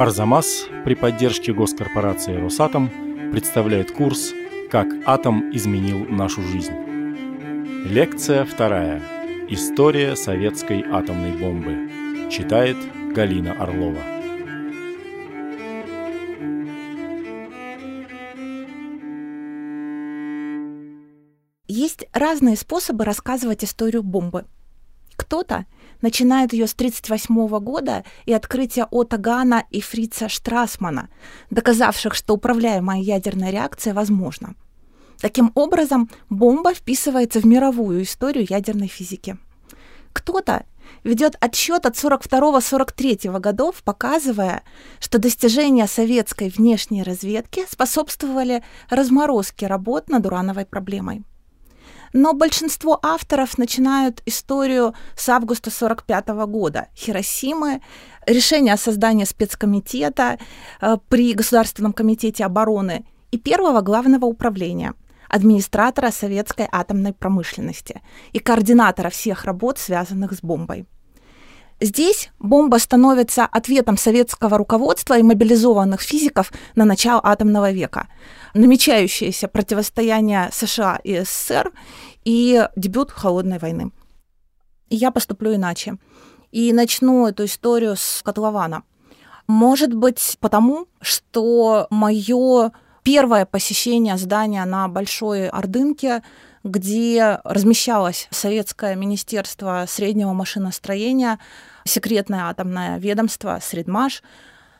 Арзамас 0.00 0.66
при 0.86 0.94
поддержке 0.94 1.52
госкорпорации 1.52 2.34
«Росатом» 2.34 2.88
представляет 3.32 3.90
курс 3.90 4.32
«Как 4.70 4.86
атом 5.04 5.54
изменил 5.54 6.06
нашу 6.06 6.40
жизнь». 6.40 6.72
Лекция 7.84 8.46
вторая. 8.46 9.02
История 9.50 10.16
советской 10.16 10.82
атомной 10.90 11.32
бомбы. 11.32 12.30
Читает 12.30 12.78
Галина 13.14 13.52
Орлова. 13.52 14.00
Есть 21.68 22.06
разные 22.14 22.56
способы 22.56 23.04
рассказывать 23.04 23.64
историю 23.64 24.02
бомбы. 24.02 24.46
Кто-то 25.16 25.66
начинает 26.02 26.52
ее 26.52 26.66
с 26.66 26.74
1938 26.74 27.58
года 27.58 28.04
и 28.26 28.32
открытия 28.32 28.86
Отто 28.90 29.18
Гана 29.18 29.64
и 29.70 29.80
Фрица 29.80 30.28
Штрасмана, 30.28 31.08
доказавших, 31.50 32.14
что 32.14 32.34
управляемая 32.34 33.00
ядерная 33.00 33.50
реакция 33.50 33.94
возможна. 33.94 34.54
Таким 35.20 35.52
образом, 35.54 36.08
бомба 36.30 36.74
вписывается 36.74 37.40
в 37.40 37.44
мировую 37.44 38.02
историю 38.02 38.46
ядерной 38.48 38.88
физики. 38.88 39.36
Кто-то 40.12 40.64
ведет 41.04 41.36
отсчет 41.40 41.86
от 41.86 41.94
42-43 41.94 43.38
годов, 43.38 43.82
показывая, 43.84 44.62
что 44.98 45.18
достижения 45.18 45.86
советской 45.86 46.48
внешней 46.48 47.02
разведки 47.02 47.64
способствовали 47.68 48.64
разморозке 48.88 49.66
работ 49.66 50.08
над 50.08 50.26
урановой 50.26 50.66
проблемой. 50.66 51.22
Но 52.12 52.32
большинство 52.32 52.98
авторов 53.02 53.58
начинают 53.58 54.22
историю 54.26 54.94
с 55.16 55.28
августа 55.28 55.70
1945 55.70 56.28
года. 56.48 56.88
Хиросимы, 56.96 57.80
решение 58.26 58.74
о 58.74 58.78
создании 58.78 59.24
спецкомитета 59.24 60.38
э, 60.80 60.96
при 61.08 61.34
Государственном 61.34 61.92
комитете 61.92 62.44
обороны 62.44 63.04
и 63.30 63.38
первого 63.38 63.80
главного 63.80 64.26
управления 64.26 64.94
администратора 65.28 66.10
советской 66.10 66.68
атомной 66.70 67.12
промышленности 67.12 68.02
и 68.32 68.40
координатора 68.40 69.10
всех 69.10 69.44
работ, 69.44 69.78
связанных 69.78 70.32
с 70.32 70.42
бомбой. 70.42 70.86
Здесь 71.80 72.30
бомба 72.38 72.76
становится 72.76 73.46
ответом 73.46 73.96
советского 73.96 74.58
руководства 74.58 75.18
и 75.18 75.22
мобилизованных 75.22 76.02
физиков 76.02 76.52
на 76.74 76.84
начало 76.84 77.20
атомного 77.24 77.70
века, 77.70 78.08
намечающееся 78.52 79.48
противостояние 79.48 80.50
США 80.52 81.00
и 81.02 81.20
СССР 81.20 81.72
и 82.24 82.68
дебют 82.76 83.10
холодной 83.10 83.58
войны. 83.58 83.92
я 84.90 85.10
поступлю 85.10 85.54
иначе. 85.54 85.96
И 86.52 86.72
начну 86.72 87.28
эту 87.28 87.44
историю 87.44 87.96
с 87.96 88.22
котлована. 88.22 88.82
Может 89.46 89.94
быть, 89.94 90.36
потому, 90.40 90.86
что 91.00 91.86
мое 91.90 92.72
первое 93.02 93.46
посещение 93.46 94.16
здания 94.18 94.64
на 94.64 94.88
Большой 94.88 95.48
Ордынке 95.48 96.22
где 96.64 97.40
размещалось 97.44 98.28
Советское 98.30 98.94
министерство 98.94 99.84
среднего 99.88 100.32
машиностроения, 100.32 101.38
секретное 101.84 102.48
атомное 102.48 102.98
ведомство 102.98 103.58
Средмаш, 103.62 104.22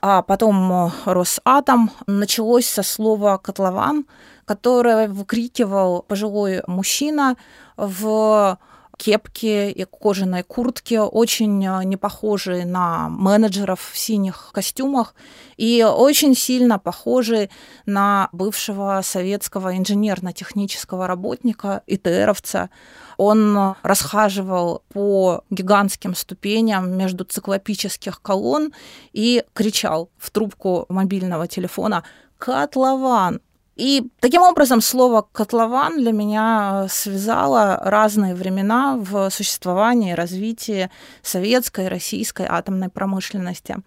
а 0.03 0.23
потом 0.23 0.93
Росатом, 1.05 1.91
началось 2.07 2.67
со 2.67 2.83
слова 2.83 3.39
«котлован», 3.39 4.07
которое 4.45 5.09
выкрикивал 5.09 6.03
пожилой 6.03 6.63
мужчина 6.67 7.37
в 7.77 8.59
кепки 9.01 9.71
и 9.71 9.85
кожаной 9.85 10.43
куртки, 10.43 10.97
очень 10.97 11.65
э, 11.65 11.85
не 11.85 11.97
похожие 11.97 12.67
на 12.67 13.09
менеджеров 13.09 13.81
в 13.93 13.99
синих 13.99 14.51
костюмах 14.53 15.15
и 15.57 15.83
очень 15.83 16.35
сильно 16.37 16.79
похожие 16.79 17.49
на 17.87 18.29
бывшего 18.33 19.01
советского 19.03 19.75
инженерно-технического 19.79 21.07
работника, 21.07 21.83
ИТРовца. 21.87 22.69
Он 23.17 23.75
расхаживал 23.83 24.83
по 24.91 25.45
гигантским 25.49 26.15
ступеням 26.15 26.95
между 26.95 27.25
циклопических 27.25 28.21
колонн 28.21 28.75
и 29.15 29.45
кричал 29.55 30.11
в 30.19 30.31
трубку 30.31 30.85
мобильного 30.91 31.49
телефона 31.49 32.05
«Котлован! 32.37 33.41
И 33.81 34.11
таким 34.21 34.43
образом 34.43 34.83
слово 34.83 35.27
«котлован» 35.33 35.97
для 35.97 36.13
меня 36.13 36.87
связало 36.91 37.81
разные 37.83 38.35
времена 38.35 38.99
в 38.99 39.31
существовании 39.31 40.13
и 40.13 40.15
развитии 40.15 40.91
советской 41.23 41.87
и 41.87 41.89
российской 41.89 42.45
атомной 42.47 42.91
промышленности. 42.91 43.79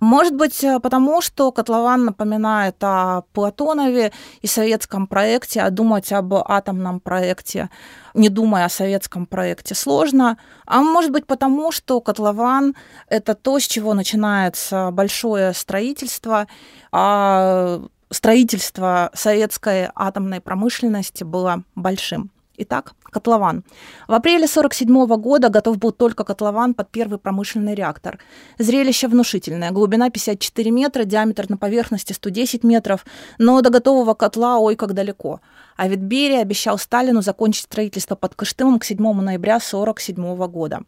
Может 0.00 0.34
быть, 0.34 0.64
потому 0.82 1.20
что 1.20 1.52
котлован 1.52 2.06
напоминает 2.06 2.76
о 2.80 3.24
Платонове 3.34 4.12
и 4.40 4.46
советском 4.46 5.06
проекте, 5.06 5.60
а 5.60 5.68
думать 5.68 6.10
об 6.12 6.32
атомном 6.32 6.98
проекте 6.98 7.68
не 8.14 8.28
думая 8.28 8.66
о 8.66 8.68
советском 8.68 9.26
проекте, 9.26 9.74
сложно. 9.74 10.38
А 10.66 10.82
может 10.82 11.10
быть 11.10 11.26
потому, 11.26 11.72
что 11.72 12.00
котлован– 12.00 12.74
это 13.08 13.34
то, 13.34 13.58
с 13.58 13.66
чего 13.66 13.94
начинается 13.94 14.90
большое 14.92 15.54
строительство, 15.54 16.46
а 16.90 17.80
строительство 18.12 19.10
советской 19.14 19.88
атомной 19.94 20.40
промышленности 20.40 21.24
было 21.24 21.64
большим. 21.74 22.30
Итак, 22.58 22.92
котлован. 23.04 23.64
В 24.06 24.12
апреле 24.12 24.44
1947 24.44 25.06
года 25.20 25.48
готов 25.48 25.78
был 25.78 25.90
только 25.90 26.22
котлован 26.22 26.74
под 26.74 26.90
первый 26.90 27.18
промышленный 27.18 27.74
реактор. 27.74 28.18
Зрелище 28.58 29.08
внушительное. 29.08 29.70
Глубина 29.70 30.10
54 30.10 30.70
метра, 30.70 31.04
диаметр 31.04 31.46
на 31.48 31.56
поверхности 31.56 32.12
110 32.12 32.62
метров, 32.62 33.06
но 33.38 33.60
до 33.62 33.70
готового 33.70 34.14
котла 34.14 34.58
ой 34.58 34.76
как 34.76 34.92
далеко. 34.92 35.40
А 35.76 35.88
ведь 35.88 36.00
Берия 36.00 36.42
обещал 36.42 36.78
Сталину 36.78 37.22
закончить 37.22 37.64
строительство 37.64 38.16
под 38.16 38.34
Кыштымом 38.34 38.78
к 38.78 38.84
7 38.84 38.98
ноября 38.98 39.56
1947 39.56 40.46
года. 40.48 40.82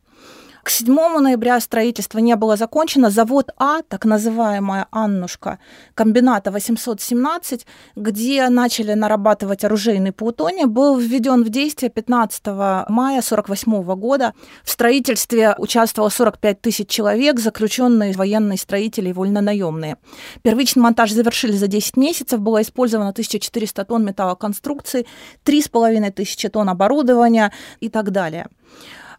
К 0.64 0.70
7 0.70 0.94
ноября 1.20 1.60
строительство 1.60 2.20
не 2.20 2.34
было 2.36 2.56
закончено. 2.56 3.10
Завод 3.10 3.50
А, 3.58 3.82
так 3.82 4.06
называемая 4.06 4.86
Аннушка, 4.90 5.58
комбината 5.94 6.50
817, 6.50 7.66
где 7.96 8.48
начали 8.48 8.94
нарабатывать 8.94 9.62
оружейный 9.62 10.12
плутоний, 10.12 10.64
был 10.64 10.96
введен 10.96 11.44
в 11.44 11.50
действие 11.50 11.90
15 11.90 12.46
мая 12.46 13.20
1948 13.20 13.94
года. 13.94 14.32
В 14.62 14.70
строительстве 14.70 15.54
участвовало 15.58 16.08
45 16.08 16.62
тысяч 16.62 16.88
человек, 16.88 17.40
заключенные 17.40 18.14
военные 18.14 18.56
строители 18.56 19.10
и 19.10 19.12
вольнонаемные. 19.12 19.98
Первичный 20.40 20.82
монтаж 20.82 21.12
завершили 21.12 21.52
за 21.52 21.66
10 21.66 21.98
месяцев, 21.98 22.40
было 22.40 22.62
использовано 22.62 23.10
1400 23.10 23.84
тонн 23.84 24.06
металлоконструкции, 24.06 25.04
3500 25.42 26.50
тонн 26.50 26.70
оборудования 26.70 27.52
и 27.80 27.90
так 27.90 28.12
далее. 28.12 28.46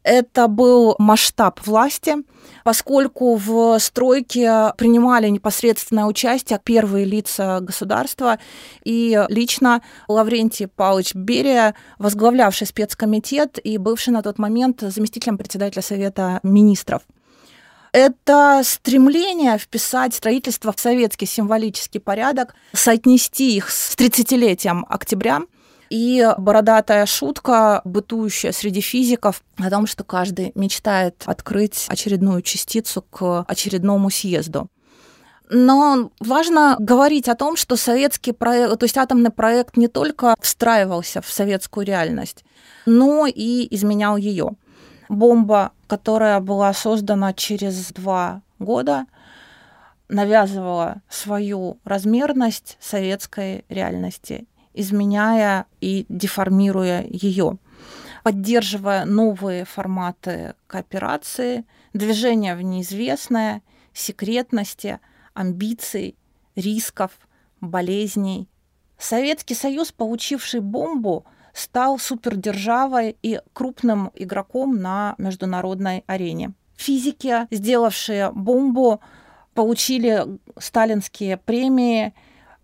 Это 0.06 0.48
был 0.48 0.96
масштаб 1.00 1.66
власти, 1.66 2.18
поскольку 2.64 3.38
в 3.38 3.80
стройке 3.80 4.72
принимали 4.78 5.30
непосредственное 5.30 6.06
участие 6.06 6.60
первые 6.64 7.06
лица 7.06 7.60
государства. 7.60 8.38
И 8.84 9.20
лично 9.30 9.82
Лаврентий 10.08 10.68
Павлович 10.68 11.16
Берия, 11.16 11.74
возглавлявший 11.98 12.68
спецкомитет 12.68 13.58
и 13.64 13.80
бывший 13.80 14.12
на 14.12 14.22
тот 14.22 14.38
момент 14.38 14.82
заместителем 14.82 15.40
председателя 15.40 15.82
Совета 15.82 16.40
министров. 16.44 17.02
Это 17.92 18.62
стремление 18.64 19.58
вписать 19.58 20.14
строительство 20.14 20.72
в 20.72 20.80
советский 20.80 21.26
символический 21.26 22.00
порядок, 22.00 22.54
соотнести 22.74 23.56
их 23.58 23.72
с 23.72 23.96
30-летием 23.96 24.84
октября 24.88 25.42
и 25.90 26.28
бородатая 26.38 27.06
шутка, 27.06 27.82
бытующая 27.84 28.52
среди 28.52 28.82
физиков, 28.82 29.42
о 29.58 29.70
том, 29.70 29.88
что 29.88 30.04
каждый 30.04 30.52
мечтает 30.56 31.24
открыть 31.26 31.86
очередную 31.88 32.42
частицу 32.42 33.02
к 33.02 33.46
очередному 33.48 34.10
съезду. 34.10 34.70
Но 35.50 36.10
важно 36.20 36.76
говорить 36.80 37.30
о 37.30 37.36
том, 37.36 37.56
что 37.56 37.76
советский 37.76 38.32
проект, 38.32 38.80
то 38.80 38.84
есть 38.86 38.98
атомный 38.98 39.30
проект 39.30 39.78
не 39.78 39.88
только 39.88 40.36
встраивался 40.40 41.22
в 41.22 41.28
советскую 41.28 41.86
реальность, 41.86 42.44
но 42.86 43.28
и 43.28 43.68
изменял 43.70 44.18
ее. 44.18 44.52
Бомба, 45.08 45.72
которая 45.86 46.40
была 46.40 46.74
создана 46.74 47.34
через 47.34 47.92
два 47.92 48.42
года, 48.58 49.06
навязывала 50.08 51.02
свою 51.10 51.78
размерность 51.84 52.78
советской 52.80 53.66
реальности 53.70 54.48
изменяя 54.76 55.66
и 55.82 56.06
деформируя 56.10 57.06
ее, 57.08 57.58
поддерживая 58.24 59.06
новые 59.06 59.66
форматы 59.66 60.56
кооперации, 60.68 61.66
движения 61.94 62.56
в 62.56 62.62
неизвестное, 62.62 63.62
секретности, 63.94 65.00
амбиций, 65.34 66.16
рисков, 66.56 67.12
болезней. 67.62 68.50
Советский 68.98 69.56
Союз, 69.56 69.92
получивший 69.92 70.60
бомбу, 70.60 71.26
стал 71.54 71.98
супердержавой 72.00 73.18
и 73.22 73.40
крупным 73.54 74.12
игроком 74.16 74.82
на 74.82 75.16
международной 75.18 76.04
арене. 76.06 76.54
Физики, 76.76 77.48
сделавшие 77.52 78.32
бомбу, 78.32 79.00
получили 79.54 80.26
сталинские 80.58 81.38
премии, 81.38 82.14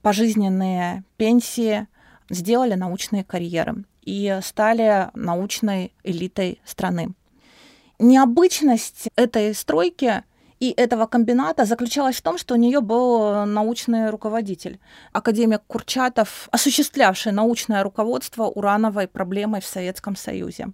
пожизненные 0.02 1.04
пенсии, 1.16 1.88
сделали 2.32 2.74
научные 2.74 3.24
карьеры 3.24 3.86
и 4.02 4.40
стали 4.42 5.10
научной 5.14 5.94
элитой 6.04 6.60
страны. 6.66 7.14
Необычность 8.00 9.10
этой 9.16 9.54
стройки 9.54 10.24
и 10.60 10.74
этого 10.78 11.08
комбината 11.08 11.66
заключалась 11.66 12.18
в 12.18 12.22
том, 12.22 12.38
что 12.38 12.54
у 12.54 12.58
нее 12.58 12.82
был 12.82 13.46
научный 13.46 14.12
руководитель, 14.12 14.80
академик 15.12 15.62
Курчатов, 15.66 16.48
осуществлявший 16.52 17.32
научное 17.32 17.84
руководство 17.84 18.44
урановой 18.44 19.08
проблемой 19.08 19.62
в 19.62 19.66
Советском 19.66 20.16
Союзе. 20.16 20.68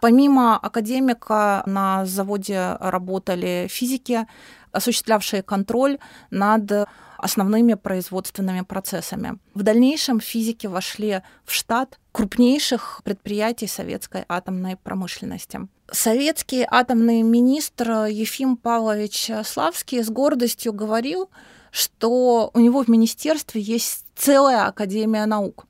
Помимо 0.00 0.56
академика 0.56 1.64
на 1.66 2.06
заводе 2.06 2.76
работали 2.78 3.66
физики, 3.68 4.26
осуществлявшие 4.70 5.42
контроль 5.42 5.98
над 6.30 6.88
основными 7.22 7.74
производственными 7.74 8.62
процессами. 8.62 9.38
В 9.54 9.62
дальнейшем 9.62 10.18
физики 10.20 10.66
вошли 10.66 11.20
в 11.44 11.52
штат 11.52 11.98
крупнейших 12.10 13.00
предприятий 13.04 13.68
советской 13.68 14.24
атомной 14.28 14.76
промышленности. 14.76 15.60
Советский 15.90 16.66
атомный 16.68 17.22
министр 17.22 18.06
Ефим 18.06 18.56
Павлович 18.56 19.30
Славский 19.44 20.02
с 20.02 20.10
гордостью 20.10 20.72
говорил, 20.72 21.30
что 21.70 22.50
у 22.52 22.58
него 22.58 22.82
в 22.82 22.88
министерстве 22.88 23.60
есть 23.60 24.04
целая 24.16 24.66
академия 24.66 25.24
наук, 25.26 25.66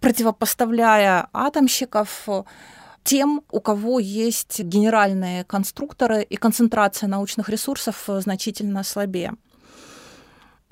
противопоставляя 0.00 1.28
атомщиков 1.32 2.28
тем, 3.04 3.44
у 3.50 3.60
кого 3.60 4.00
есть 4.00 4.60
генеральные 4.60 5.44
конструкторы 5.44 6.22
и 6.22 6.36
концентрация 6.36 7.06
научных 7.06 7.48
ресурсов 7.48 8.08
значительно 8.08 8.82
слабее. 8.82 9.34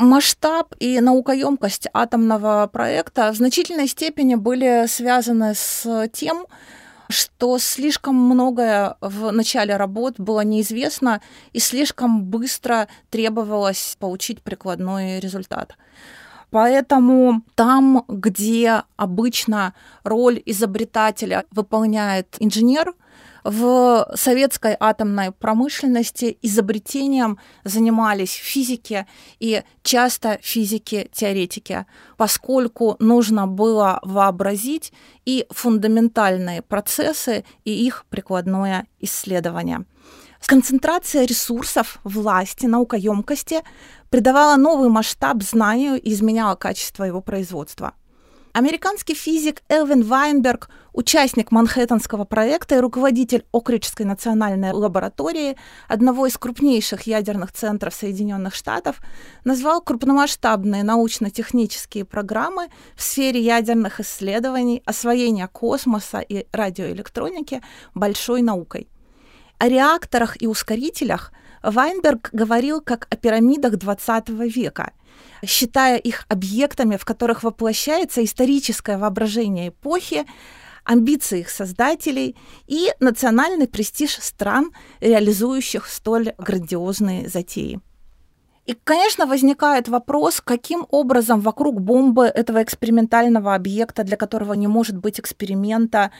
Масштаб 0.03 0.75
и 0.81 0.99
наукоемкость 1.01 1.87
атомного 1.93 2.69
проекта 2.73 3.31
в 3.31 3.37
значительной 3.37 3.87
степени 3.87 4.35
были 4.35 4.87
связаны 4.89 5.55
с 5.55 6.09
тем, 6.13 6.47
что 7.09 7.57
слишком 7.59 8.17
многое 8.17 8.97
в 9.01 9.31
начале 9.31 9.77
работ 9.77 10.19
было 10.19 10.41
неизвестно 10.41 11.21
и 11.53 11.61
слишком 11.61 12.25
быстро 12.25 12.89
требовалось 13.11 13.97
получить 14.01 14.43
прикладной 14.43 15.21
результат. 15.21 15.77
Поэтому 16.51 17.43
там, 17.55 18.05
где 18.09 18.83
обычно 18.97 19.73
роль 20.03 20.43
изобретателя 20.45 21.45
выполняет 21.53 22.27
инженер, 22.41 22.93
в 23.44 24.09
советской 24.15 24.77
атомной 24.79 25.33
промышленности 25.33 26.39
изобретением 26.43 27.39
занимались 27.65 28.33
физики 28.33 29.06
и 29.41 29.62
часто 29.83 30.39
физики-теоретики, 30.43 31.87
поскольку 32.17 32.97
нужно 32.99 33.47
было 33.47 33.99
вообразить 34.03 34.93
и 35.25 35.47
фундаментальные 35.50 36.62
процессы, 36.62 37.44
и 37.65 37.87
их 37.87 38.05
прикладное 38.09 38.87
исследование. 39.00 39.85
Концентрация 40.44 41.25
ресурсов, 41.25 42.00
власти, 42.03 42.67
наукоемкости 42.67 43.61
придавала 44.11 44.56
новый 44.56 44.89
масштаб 44.89 45.43
знанию 45.43 46.00
и 46.00 46.12
изменяла 46.12 46.56
качество 46.56 47.05
его 47.05 47.21
производства– 47.21 47.93
Американский 48.53 49.15
физик 49.15 49.63
Элвин 49.71 50.03
Вайнберг, 50.03 50.69
участник 50.93 51.53
Манхэттенского 51.53 52.27
проекта 52.27 52.75
и 52.77 52.81
руководитель 52.81 53.47
Окриджской 53.51 54.05
национальной 54.05 54.73
лаборатории, 54.73 55.57
одного 55.89 56.27
из 56.27 56.37
крупнейших 56.37 57.07
ядерных 57.07 57.53
центров 57.53 57.95
Соединенных 57.95 58.55
Штатов, 58.55 59.01
назвал 59.45 59.81
крупномасштабные 59.81 60.83
научно-технические 60.83 62.05
программы 62.05 62.69
в 62.95 63.03
сфере 63.03 63.41
ядерных 63.41 64.01
исследований, 64.01 64.83
освоения 64.85 65.49
космоса 65.49 66.19
и 66.19 66.47
радиоэлектроники 66.53 67.63
большой 67.95 68.43
наукой. 68.43 68.87
О 69.57 69.67
реакторах 69.67 70.43
и 70.43 70.47
ускорителях 70.47 71.33
Вайнберг 71.62 72.31
говорил 72.32 72.81
как 72.81 73.06
о 73.11 73.17
пирамидах 73.17 73.75
XX 73.75 74.49
века– 74.49 74.93
считая 75.44 75.99
их 75.99 76.25
объектами, 76.29 76.97
в 76.97 77.05
которых 77.05 77.43
воплощается 77.43 78.25
историческое 78.25 78.99
воображение 78.99 79.69
эпохи, 79.69 80.25
амбиции 80.85 81.41
их 81.41 81.50
создателей 81.50 82.37
и 82.67 82.91
национальный 83.00 83.69
престиж 83.69 84.19
стран, 84.19 84.73
реализующих 85.00 85.87
столь 85.87 86.35
грандиозные 86.38 87.29
затеи. 87.29 87.81
И, 88.65 88.76
конечно, 88.85 89.26
возникает 89.26 89.88
вопрос, 89.88 90.41
каким 90.41 90.87
образом 90.91 91.41
вокруг 91.41 91.81
бомбы 91.81 92.26
этого 92.26 92.62
экспериментального 92.62 93.56
объекта, 93.56 94.05
для 94.05 94.17
которого 94.17 94.53
не 94.53 94.69
может 94.69 94.97
быть 94.97 95.19
эксперимента, 95.19 96.12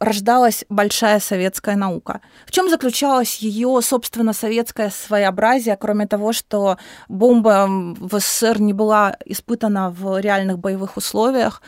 рождалась 0.00 0.64
большая 0.68 1.20
советская 1.20 1.76
наука. 1.76 2.20
В 2.46 2.50
чем 2.50 2.68
заключалось 2.68 3.38
ее, 3.38 3.80
собственно, 3.82 4.32
советское 4.32 4.90
своеобразие, 4.90 5.76
кроме 5.76 6.06
того, 6.06 6.32
что 6.32 6.78
бомба 7.08 7.66
в 7.68 8.18
СССР 8.18 8.60
не 8.60 8.72
была 8.72 9.16
испытана 9.24 9.90
в 9.90 10.20
реальных 10.20 10.58
боевых 10.58 10.96
условиях, 10.96 11.62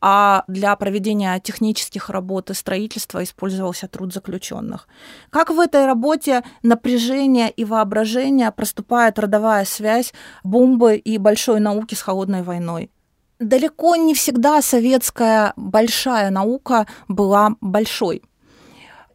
а 0.00 0.44
для 0.46 0.76
проведения 0.76 1.40
технических 1.40 2.10
работ 2.10 2.50
и 2.50 2.54
строительства 2.54 3.22
использовался 3.22 3.88
труд 3.88 4.12
заключенных. 4.12 4.86
Как 5.30 5.50
в 5.50 5.58
этой 5.58 5.86
работе 5.86 6.44
напряжение 6.62 7.50
и 7.50 7.64
воображение 7.64 8.52
проступает 8.52 9.18
родовая 9.18 9.64
связь 9.64 10.12
бомбы 10.44 10.96
и 10.96 11.18
большой 11.18 11.60
науки 11.60 11.94
с 11.94 12.02
холодной 12.02 12.42
войной? 12.42 12.90
Далеко 13.38 13.96
не 13.96 14.14
всегда 14.14 14.62
советская 14.62 15.52
большая 15.56 16.30
наука 16.30 16.86
была 17.08 17.56
большой. 17.60 18.22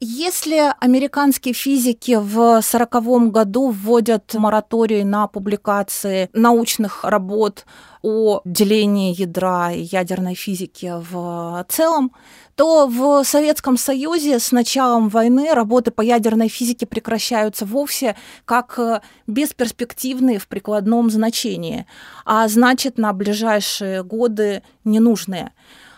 Если 0.05 0.73
американские 0.81 1.53
физики 1.53 2.15
в 2.15 2.57
1940 2.57 3.31
году 3.31 3.69
вводят 3.69 4.33
мораторий 4.33 5.05
на 5.05 5.27
публикации 5.27 6.29
научных 6.33 7.05
работ 7.05 7.65
о 8.01 8.41
делении 8.43 9.17
ядра 9.17 9.71
и 9.71 9.83
ядерной 9.83 10.35
физики 10.35 10.91
в 10.93 11.65
целом, 11.69 12.11
то 12.55 12.87
в 12.87 13.23
Советском 13.23 13.77
Союзе 13.77 14.39
с 14.39 14.51
началом 14.51 15.09
войны 15.09 15.53
работы 15.53 15.91
по 15.91 16.01
ядерной 16.01 16.49
физике 16.49 16.85
прекращаются 16.85 17.65
вовсе 17.65 18.15
как 18.45 18.77
э, 18.77 19.01
бесперспективные 19.27 20.39
в 20.39 20.47
прикладном 20.47 21.09
значении, 21.09 21.87
а 22.25 22.47
значит 22.47 22.97
на 22.97 23.13
ближайшие 23.13 24.03
годы 24.03 24.63
ненужные 24.83 25.51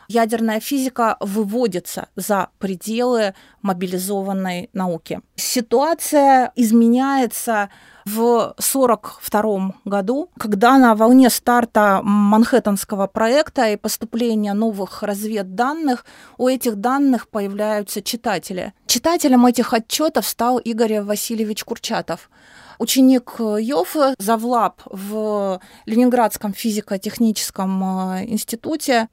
ядерная 0.07 0.59
физика 0.59 1.17
выводится 1.19 2.09
за 2.15 2.49
пределы 2.59 3.33
мобилизованной 3.61 4.69
науки. 4.73 5.21
Ситуация 5.35 6.51
изменяется 6.55 7.69
в 8.05 8.53
1942 8.57 9.73
году, 9.85 10.29
когда 10.37 10.77
на 10.77 10.95
волне 10.95 11.29
старта 11.29 12.01
Манхэттенского 12.03 13.07
проекта 13.07 13.69
и 13.69 13.77
поступления 13.77 14.53
новых 14.53 15.01
разведданных 15.01 16.05
у 16.37 16.47
этих 16.47 16.75
данных 16.75 17.27
появляются 17.27 18.03
читатели. 18.03 18.73
Читателем 18.85 19.45
этих 19.47 19.73
отчетов 19.73 20.27
стал 20.27 20.59
Игорь 20.59 21.01
Васильевич 21.01 21.63
Курчатов 21.63 22.29
ученик 22.77 23.35
Йофы, 23.39 24.15
завлаб 24.19 24.81
в 24.85 25.61
Ленинградском 25.85 26.53
физико-техническом 26.53 27.83
э, 27.83 28.25
институте, 28.25 29.07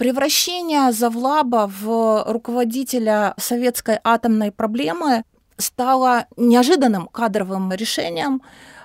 Превращение 0.00 0.92
Завлаба 0.92 1.70
в 1.70 2.24
руководителя 2.26 3.34
советской 3.36 3.98
атомной 4.02 4.50
проблемы 4.50 5.24
стало 5.58 6.24
неожиданным 6.38 7.06
кадровым 7.06 7.70
решением 7.70 8.40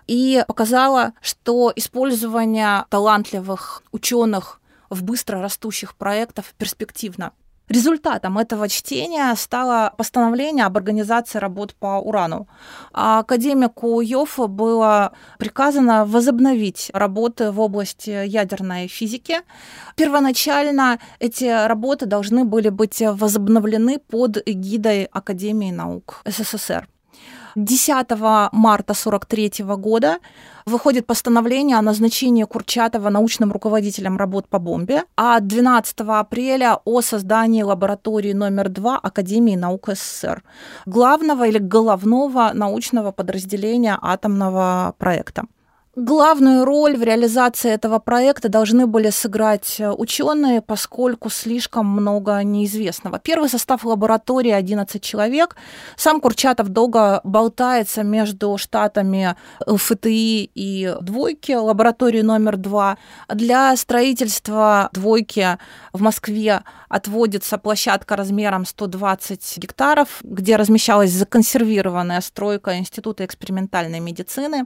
и 0.07 0.43
показало, 0.45 1.13
что 1.22 1.72
использование 1.74 2.84
талантливых 2.89 3.81
ученых 3.93 4.60
в 4.89 5.03
быстро 5.03 5.41
растущих 5.41 5.95
проектах 5.95 6.48
перспективно. 6.57 7.31
Результатом 7.67 8.38
этого 8.38 8.69
чтения 8.69 9.34
стало 9.36 9.93
постановление 9.98 10.65
об 10.65 10.77
организации 10.77 11.39
работ 11.39 11.74
по 11.74 12.00
урану. 12.00 12.48
А 12.93 13.19
академику 13.19 14.01
Йофа 14.01 14.48
было 14.48 15.13
приказано 15.39 16.05
возобновить 16.05 16.91
работы 16.93 17.51
в 17.51 17.60
области 17.60 18.27
ядерной 18.27 18.88
физики. 18.88 19.38
Первоначально 19.95 21.00
эти 21.19 21.67
работы 21.67 22.05
должны 22.05 22.45
были 22.45 22.69
быть 22.69 23.01
возобновлены 23.01 24.00
под 24.00 24.38
эгидой 24.45 25.05
Академии 25.05 25.72
наук 25.72 26.22
СССР. 26.25 26.88
10 27.55 28.09
марта 28.51 28.93
1943 28.93 29.63
года 29.77 30.17
выходит 30.65 31.07
постановление 31.07 31.77
о 31.77 31.81
назначении 31.81 32.43
Курчатова 32.43 33.09
научным 33.09 33.53
руководителем 33.53 34.17
работ 34.17 34.50
по 34.50 34.59
бомбе, 34.59 35.03
а 35.15 35.39
12 35.39 36.01
апреля 36.01 36.79
о 36.83 37.01
создании 37.01 37.63
лаборатории 37.63 38.33
номер 38.33 38.67
2 38.67 38.97
Академии 38.97 39.55
наук 39.55 39.89
СССР, 39.93 40.43
главного 40.85 41.47
или 41.47 41.59
головного 41.59 42.51
научного 42.53 43.12
подразделения 43.12 43.97
атомного 44.01 44.93
проекта. 44.97 45.45
Главную 45.96 46.66
роль 46.66 46.98
в 46.98 47.04
реализации 47.04 47.72
этого 47.72 48.00
проекта 48.00 48.50
должны 48.50 48.86
были 48.86 49.12
сыграть 49.12 49.78
э, 49.80 49.90
ученые, 49.90 50.62
поскольку 50.62 51.30
слишком 51.30 51.86
много 51.86 52.44
неизвестного. 52.44 53.18
Первый 53.18 53.48
состав 53.48 53.86
лаборатории 53.86 54.52
11 54.52 55.02
человек. 55.02 55.56
Сам 55.96 56.20
Курчатов 56.20 56.68
долго 56.68 57.22
болтается 57.24 58.04
между 58.04 58.58
штатами 58.58 59.38
ФТИ 59.66 60.52
и 60.54 60.98
двойки, 61.00 61.54
лаборатории 61.54 62.24
номер 62.24 62.58
два. 62.58 62.98
Для 63.30 63.74
строительства 63.78 64.90
двойки 64.92 65.58
в 65.94 66.02
Москве 66.02 66.64
отводится 66.90 67.58
площадка 67.58 68.18
размером 68.18 68.66
120 68.66 69.60
гектаров, 69.60 70.20
где 70.24 70.58
размещалась 70.58 71.12
законсервированная 71.12 72.20
стройка 72.20 72.78
Института 72.78 73.24
экспериментальной 73.24 74.02
медицины. 74.02 74.66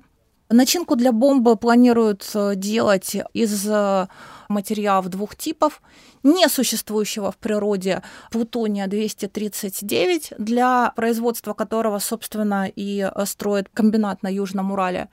Начинку 0.51 0.95
для 0.95 1.11
бомбы 1.11 1.55
планируют 1.57 2.27
э, 2.33 2.55
делать 2.55 3.15
из 3.33 3.67
э, 3.69 4.07
материалов 4.47 5.07
двух 5.07 5.35
типов, 5.35 5.79
не 6.23 6.49
существующего 6.49 7.31
в 7.31 7.37
природе 7.37 8.01
плутония-239, 8.31 10.33
для 10.39 10.91
производства 10.95 11.53
которого, 11.53 11.99
собственно, 11.99 12.67
и 12.67 13.07
э, 13.13 13.25
строит 13.27 13.69
комбинат 13.71 14.23
на 14.23 14.27
Южном 14.27 14.71
Урале, 14.71 15.09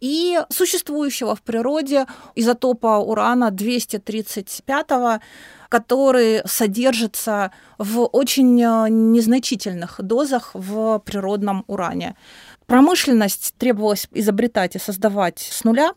и 0.00 0.40
существующего 0.48 1.36
в 1.36 1.42
природе 1.42 2.06
изотопа 2.34 2.98
урана-235, 2.98 5.20
который 5.68 6.42
содержится 6.46 7.52
в 7.78 8.00
очень 8.00 8.56
незначительных 8.56 10.00
дозах 10.02 10.50
в 10.54 10.98
природном 11.00 11.64
уране. 11.66 12.16
Промышленность 12.66 13.54
требовалось 13.58 14.08
изобретать 14.12 14.76
и 14.76 14.78
создавать 14.78 15.38
с 15.38 15.64
нуля. 15.64 15.92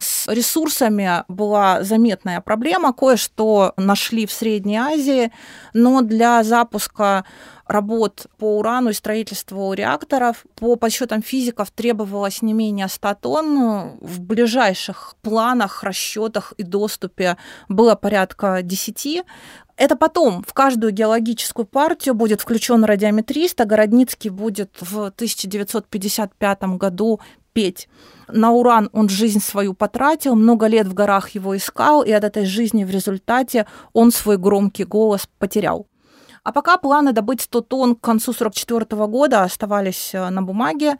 С 0.00 0.26
ресурсами 0.28 1.24
была 1.28 1.82
заметная 1.82 2.40
проблема. 2.40 2.94
Кое-что 2.94 3.74
нашли 3.76 4.24
в 4.24 4.32
Средней 4.32 4.78
Азии, 4.78 5.30
но 5.74 6.00
для 6.00 6.42
запуска 6.42 7.26
работ 7.66 8.26
по 8.38 8.58
урану 8.58 8.90
и 8.90 8.94
строительству 8.94 9.74
реакторов 9.74 10.46
по 10.56 10.76
подсчетам 10.76 11.22
физиков 11.22 11.70
требовалось 11.70 12.40
не 12.40 12.54
менее 12.54 12.88
100 12.88 13.14
тонн. 13.20 13.98
В 14.00 14.20
ближайших 14.20 15.16
планах, 15.20 15.84
расчетах 15.84 16.54
и 16.56 16.62
доступе 16.62 17.36
было 17.68 17.94
порядка 17.94 18.62
10. 18.62 19.22
Это 19.76 19.96
потом 19.96 20.42
в 20.46 20.52
каждую 20.52 20.92
геологическую 20.92 21.64
партию 21.64 22.14
будет 22.14 22.40
включен 22.40 22.84
радиометрист, 22.84 23.60
а 23.60 23.64
Городницкий 23.64 24.30
будет 24.30 24.76
в 24.80 25.06
1955 25.06 26.62
году 26.76 27.20
петь. 27.52 27.88
На 28.28 28.52
уран 28.52 28.90
он 28.92 29.08
жизнь 29.08 29.40
свою 29.40 29.74
потратил, 29.74 30.34
много 30.34 30.66
лет 30.66 30.86
в 30.86 30.94
горах 30.94 31.30
его 31.30 31.56
искал, 31.56 32.02
и 32.02 32.10
от 32.12 32.24
этой 32.24 32.44
жизни 32.44 32.84
в 32.84 32.90
результате 32.90 33.66
он 33.92 34.12
свой 34.12 34.36
громкий 34.36 34.84
голос 34.84 35.28
потерял. 35.38 35.86
А 36.42 36.52
пока 36.52 36.78
планы 36.78 37.12
добыть 37.12 37.42
100 37.42 37.60
тонн 37.62 37.94
к 37.96 38.00
концу 38.00 38.32
1944 38.32 39.06
года 39.06 39.42
оставались 39.42 40.14
э, 40.14 40.30
на 40.30 40.42
бумаге. 40.42 40.96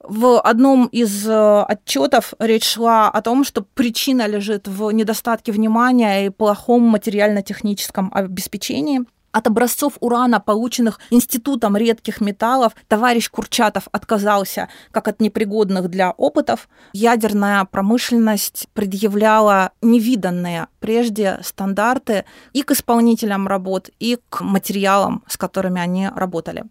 В 0.00 0.40
одном 0.40 0.86
из 0.86 1.28
э, 1.28 1.62
отчетов 1.62 2.34
речь 2.40 2.64
шла 2.64 3.08
о 3.08 3.22
том, 3.22 3.44
что 3.44 3.62
причина 3.62 4.26
лежит 4.26 4.66
в 4.66 4.90
недостатке 4.90 5.52
внимания 5.52 6.26
и 6.26 6.30
плохом 6.30 6.82
материально-техническом 6.82 8.10
обеспечении. 8.12 9.02
От 9.32 9.46
образцов 9.46 9.94
урана, 10.00 10.40
полученных 10.40 10.98
Институтом 11.10 11.76
редких 11.76 12.20
металлов, 12.20 12.72
товарищ 12.88 13.30
Курчатов 13.30 13.88
отказался 13.92 14.68
как 14.90 15.06
от 15.06 15.20
непригодных 15.20 15.88
для 15.88 16.10
опытов. 16.10 16.68
Ядерная 16.92 17.64
промышленность 17.64 18.68
предъявляла 18.74 19.70
невиданные 19.82 20.66
прежде 20.80 21.38
стандарты 21.42 22.24
и 22.52 22.62
к 22.62 22.72
исполнителям 22.72 23.46
работ, 23.46 23.90
и 24.00 24.18
к 24.28 24.40
материалам, 24.40 25.22
с 25.28 25.36
которыми 25.36 25.80
они 25.80 26.08
работали. 26.08 26.64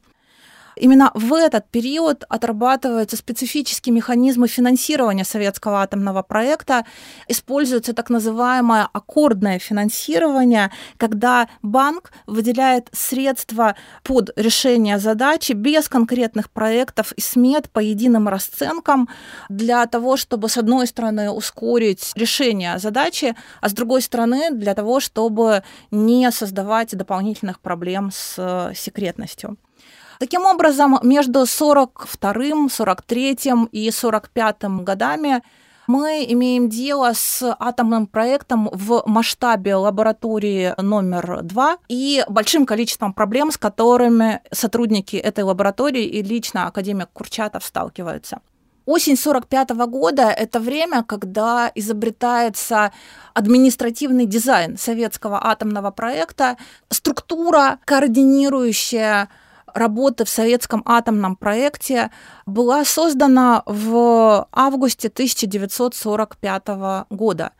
Именно 0.80 1.12
в 1.14 1.34
этот 1.34 1.70
период 1.70 2.24
отрабатываются 2.30 3.18
специфические 3.18 3.94
механизмы 3.94 4.48
финансирования 4.48 5.26
советского 5.26 5.82
атомного 5.82 6.24
проекта. 6.24 6.86
Используется 7.28 7.94
так 7.94 8.10
называемое 8.10 8.88
аккордное 8.94 9.60
финансирование, 9.60 10.72
когда 10.96 11.50
банк 11.62 12.14
выделяет 12.28 12.88
средства 12.94 13.76
под 14.04 14.32
решение 14.38 15.00
задачи 15.00 15.52
без 15.52 15.90
конкретных 15.90 16.50
проектов 16.50 17.12
и 17.12 17.22
смет 17.22 17.70
по 17.70 17.80
единым 17.80 18.30
расценкам 18.30 19.10
для 19.50 19.86
того, 19.86 20.16
чтобы, 20.16 20.48
с 20.48 20.58
одной 20.58 20.88
стороны, 20.88 21.30
ускорить 21.30 22.14
решение 22.16 22.80
задачи, 22.80 23.36
а 23.60 23.68
с 23.68 23.74
другой 23.74 24.02
стороны, 24.02 24.52
для 24.52 24.74
того, 24.76 25.02
чтобы 25.02 25.64
не 25.92 26.32
создавать 26.32 26.96
дополнительных 26.96 27.60
проблем 27.60 28.12
с 28.14 28.72
секретностью. 28.76 29.58
Таким 30.20 30.46
образом, 30.46 31.00
между 31.02 31.46
42, 31.46 32.68
43 32.70 33.38
и 33.72 33.90
45 33.90 34.64
годами 34.84 35.42
мы 35.88 36.26
имеем 36.28 36.68
дело 36.68 37.14
с 37.14 37.56
атомным 37.58 38.06
проектом 38.06 38.70
в 38.74 39.04
масштабе 39.06 39.76
лаборатории 39.76 40.74
номер 40.78 41.40
два 41.44 41.78
и 41.88 42.26
большим 42.28 42.66
количеством 42.66 43.14
проблем, 43.14 43.50
с 43.50 43.58
которыми 43.58 44.42
сотрудники 44.52 45.16
этой 45.16 45.46
лаборатории 45.46 46.04
и 46.04 46.22
лично 46.22 46.68
академик 46.68 47.08
Курчатов 47.14 47.64
сталкиваются. 47.64 48.42
Осень 48.86 49.16
45 49.16 49.70
года– 49.88 50.24
это 50.38 50.60
время, 50.60 51.04
когда 51.04 51.72
изобретается 51.76 52.92
административный 53.34 54.26
дизайн 54.26 54.78
советского 54.78 55.40
атомного 55.48 55.92
проекта, 55.92 56.58
структура, 56.90 57.80
координирующая 57.86 59.30
работы 59.74 60.26
в 60.26 60.30
советском 60.30 60.84
атомном 60.86 61.36
проекте 61.36 62.12
была 62.46 62.86
создана 62.86 63.64
в 63.66 64.48
августе 64.52 65.08
1945 65.08 66.68
года. 67.10 67.52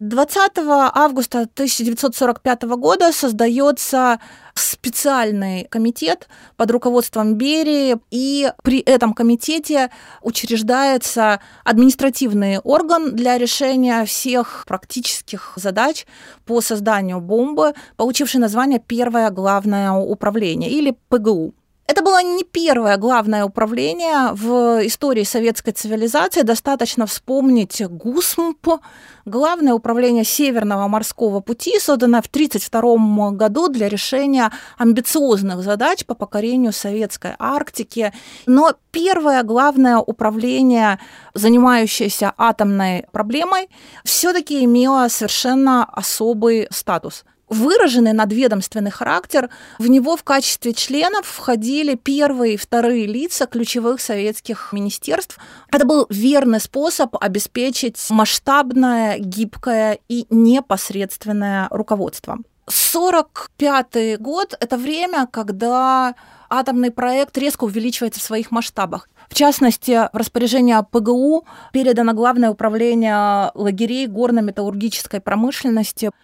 20 0.00 0.52
августа 0.94 1.40
1945 1.40 2.62
года 2.76 3.12
создается 3.12 4.20
специальный 4.54 5.64
комитет 5.64 6.28
под 6.56 6.70
руководством 6.70 7.34
Берии, 7.34 7.96
и 8.12 8.52
при 8.62 8.78
этом 8.78 9.12
комитете 9.12 9.90
учреждается 10.22 11.40
административный 11.64 12.58
орган 12.58 13.16
для 13.16 13.38
решения 13.38 14.04
всех 14.04 14.64
практических 14.68 15.54
задач 15.56 16.06
по 16.46 16.60
созданию 16.60 17.20
бомбы, 17.20 17.74
получивший 17.96 18.40
название 18.40 18.78
«Первое 18.78 19.30
главное 19.30 19.92
управление» 19.92 20.70
или 20.70 20.96
ПГУ. 21.08 21.54
Это 21.88 22.02
было 22.02 22.22
не 22.22 22.44
первое 22.44 22.98
главное 22.98 23.46
управление 23.46 24.32
в 24.34 24.86
истории 24.86 25.24
советской 25.24 25.72
цивилизации. 25.72 26.42
Достаточно 26.42 27.06
вспомнить 27.06 27.80
ГУСМП, 27.82 28.82
главное 29.24 29.72
управление 29.72 30.22
Северного 30.22 30.86
морского 30.86 31.40
пути, 31.40 31.80
созданное 31.80 32.20
в 32.20 32.26
1932 32.26 33.30
году 33.30 33.68
для 33.68 33.88
решения 33.88 34.52
амбициозных 34.76 35.62
задач 35.62 36.04
по 36.04 36.14
покорению 36.14 36.74
советской 36.74 37.34
Арктики. 37.38 38.12
Но 38.44 38.74
первое 38.90 39.42
главное 39.42 39.96
управление, 39.96 40.98
занимающееся 41.32 42.34
атомной 42.36 43.06
проблемой, 43.12 43.70
все-таки 44.04 44.62
имело 44.62 45.08
совершенно 45.08 45.86
особый 45.86 46.68
статус– 46.70 47.24
выраженный 47.48 48.12
надведомственный 48.12 48.90
характер. 48.90 49.50
В 49.78 49.88
него 49.88 50.16
в 50.16 50.24
качестве 50.24 50.72
членов 50.72 51.26
входили 51.26 51.94
первые 51.94 52.54
и 52.54 52.56
вторые 52.56 53.06
лица 53.06 53.46
ключевых 53.46 54.00
советских 54.00 54.72
министерств. 54.72 55.38
Это 55.70 55.86
был 55.86 56.06
верный 56.10 56.60
способ 56.60 57.16
обеспечить 57.20 57.98
масштабное, 58.10 59.18
гибкое 59.18 59.98
и 60.08 60.26
непосредственное 60.30 61.68
руководство. 61.70 62.38
45 62.68 64.20
год– 64.20 64.54
это 64.60 64.76
время, 64.76 65.26
когда 65.26 66.14
атомный 66.50 66.90
проект 66.90 67.36
резко 67.38 67.64
увеличивается 67.64 68.20
в 68.20 68.24
своих 68.24 68.50
масштабах. 68.50 69.08
В 69.28 69.34
частности, 69.34 70.08
в 70.12 70.16
распоряжение 70.16 70.82
ПГУ 70.90 71.46
передано 71.72 72.14
главное 72.14 72.50
управление 72.50 73.50
лагерей 73.54 74.06
горно-металлургической 74.06 75.20
промышленности– 75.20 76.10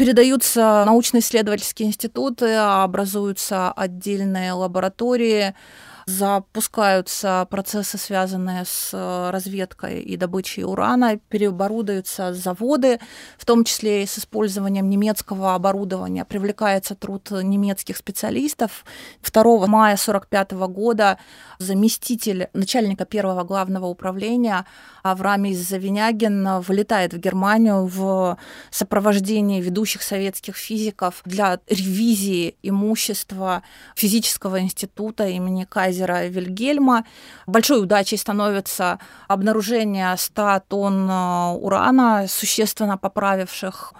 передаются 0.00 0.82
научно-исследовательские 0.86 1.88
институты, 1.88 2.54
образуются 2.54 3.70
отдельные 3.70 4.54
лаборатории, 4.54 5.54
запускаются 6.10 7.46
процессы, 7.50 7.96
связанные 7.96 8.64
с 8.64 8.90
э, 8.92 9.30
разведкой 9.30 10.00
и 10.02 10.16
добычей 10.16 10.64
урана, 10.64 11.18
переоборудуются 11.28 12.34
заводы, 12.34 12.98
в 13.38 13.46
том 13.46 13.64
числе 13.64 14.02
и 14.02 14.06
с 14.06 14.18
использованием 14.18 14.90
немецкого 14.90 15.54
оборудования, 15.54 16.24
привлекается 16.24 16.94
труд 16.94 17.30
немецких 17.30 17.96
специалистов. 17.96 18.84
2 19.22 19.66
мая 19.66 19.94
1945 19.94 20.52
года 20.68 21.18
заместитель 21.58 22.48
начальника 22.52 23.04
первого 23.04 23.44
главного 23.44 23.86
управления 23.86 24.66
Авраамис 25.02 25.58
Завинягин 25.58 26.60
вылетает 26.60 27.14
в 27.14 27.18
Германию 27.18 27.86
в 27.86 28.36
сопровождении 28.70 29.60
ведущих 29.60 30.02
советских 30.02 30.56
физиков 30.56 31.22
для 31.24 31.60
ревизии 31.68 32.56
имущества 32.62 33.62
физического 33.94 34.60
института 34.60 35.28
имени 35.28 35.64
Кайзера 35.64 35.99
Вильгельма. 36.06 37.04
Большой 37.46 37.82
удачей 37.82 38.18
становится 38.18 38.98
обнаружение 39.28 40.16
100 40.16 40.62
тонн 40.68 41.10
э, 41.10 41.52
урана, 41.52 42.26
существенно 42.28 42.96
поправивших 42.98 43.94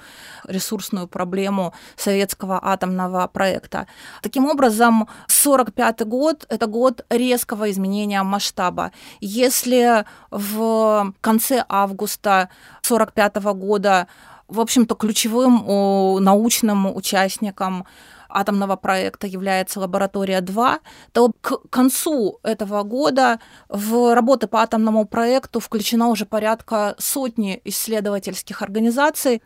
ресурсную 0.45 1.07
проблему 1.09 1.73
советского 1.97 2.61
атомного 2.62 3.26
проекта. 3.26 3.87
Таким 4.23 4.47
образом, 4.47 5.02
1945 5.28 6.07
год– 6.07 6.47
это 6.49 6.66
год 6.66 7.04
резкого 7.11 7.71
изменения 7.71 8.23
масштаба. 8.23 8.92
Если 9.21 10.04
в 10.30 11.12
конце 11.21 11.64
августа 11.69 12.49
1945 12.83 13.37
года 13.54 14.07
в 14.49 14.59
общем-то, 14.59 14.97
ключевым 14.97 16.23
научным 16.25 16.95
участником 16.95 17.87
атомного 18.33 18.77
проекта 18.77 19.27
является 19.27 19.81
лаборатория 19.81 20.41
2, 20.41 20.81
то 21.13 21.33
к 21.41 21.69
концу 21.71 22.41
этого 22.43 22.83
года 22.83 23.41
в 23.69 24.15
работы 24.15 24.47
по 24.47 24.63
атомному 24.63 25.07
проекту 25.07 25.61
включено 25.61 26.09
уже 26.09 26.27
порядка 26.27 26.95
сотни 26.99 27.61
исследовательских 27.65 28.63
организаций, 28.63 29.43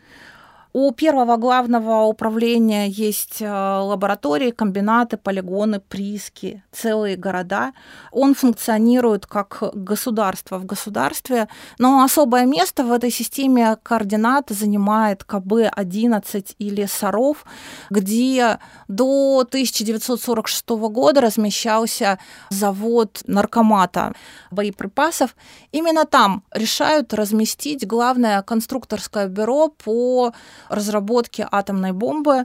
у 0.76 0.90
первого 0.90 1.37
главного 1.37 2.02
управления 2.02 2.88
есть 2.88 3.40
э, 3.40 3.49
лаборатории, 3.49 4.50
комбинаты, 4.50 5.16
полигоны, 5.16 5.78
прииски, 5.78 6.64
целые 6.73 7.16
города. 7.16 7.73
Он 8.11 8.35
функционирует 8.35 9.25
как 9.25 9.62
государство 9.73 10.59
в 10.59 10.66
государстве, 10.66 11.47
но 11.78 12.02
особое 12.02 12.45
место 12.45 12.83
в 12.83 12.90
этой 12.90 13.12
системе 13.12 13.76
координат 13.85 14.50
занимает 14.50 15.23
КБ-11 15.23 16.57
или 16.59 16.87
Саров, 16.87 17.45
где 17.88 18.59
до 18.88 19.45
1946 19.47 20.69
года 20.71 21.21
размещался 21.21 22.19
завод 22.50 23.23
наркомата 23.28 24.12
боеприпасов. 24.50 25.37
Именно 25.71 26.04
там 26.04 26.43
решают 26.52 27.14
разместить 27.14 27.87
главное 27.87 28.43
конструкторское 28.43 29.28
бюро 29.28 29.69
по 29.69 30.33
разработки 30.68 31.47
атомной 31.50 31.92
бомбы 31.92 32.44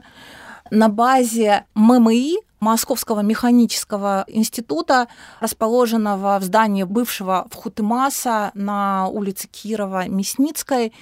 на 0.70 0.88
базе 0.88 1.64
ММИ, 1.74 2.38
Московского 2.60 3.20
механического 3.20 4.24
института, 4.28 5.08
расположенного 5.40 6.38
в 6.38 6.44
здании 6.44 6.82
бывшего 6.82 7.46
Вхутымаса 7.50 8.50
на 8.54 9.06
улице 9.08 9.48
Кирова 9.48 10.06
Мясницкой, 10.08 10.92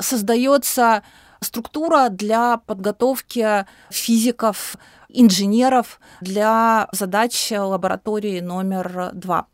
создается 0.00 1.02
структура 1.40 2.08
для 2.08 2.56
подготовки 2.58 3.66
физиков, 3.90 4.76
инженеров 5.08 6.00
для 6.20 6.88
задач 6.92 7.52
лаборатории 7.52 8.40
номер 8.40 9.10
два. 9.12 9.46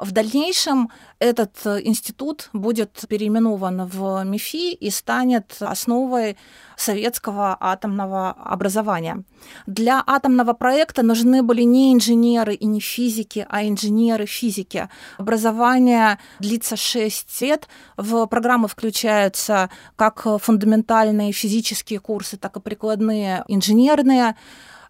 В 0.00 0.12
дальнейшем 0.12 0.90
этот 1.18 1.54
э, 1.66 1.82
институт 1.84 2.48
будет 2.54 3.04
переименован 3.06 3.84
в 3.84 4.24
МИФИ 4.24 4.72
и 4.72 4.88
станет 4.88 5.58
основой 5.60 6.38
советского 6.74 7.54
атомного 7.60 8.30
образования. 8.30 9.24
Для 9.66 10.02
атомного 10.06 10.54
проекта 10.54 11.02
нужны 11.02 11.42
были 11.42 11.60
не 11.62 11.92
инженеры 11.92 12.54
и 12.54 12.64
не 12.64 12.80
физики, 12.80 13.46
а 13.50 13.62
инженеры 13.62 14.24
физики. 14.24 14.88
Образование 15.18 16.18
длится 16.38 16.76
6 16.76 17.42
лет. 17.42 17.68
В 17.98 18.24
программы 18.24 18.68
включаются 18.68 19.68
как 19.96 20.26
фундаментальные 20.40 21.32
физические 21.32 22.00
курсы, 22.00 22.38
так 22.38 22.56
и 22.56 22.60
прикладные 22.60 23.44
инженерные. 23.48 24.34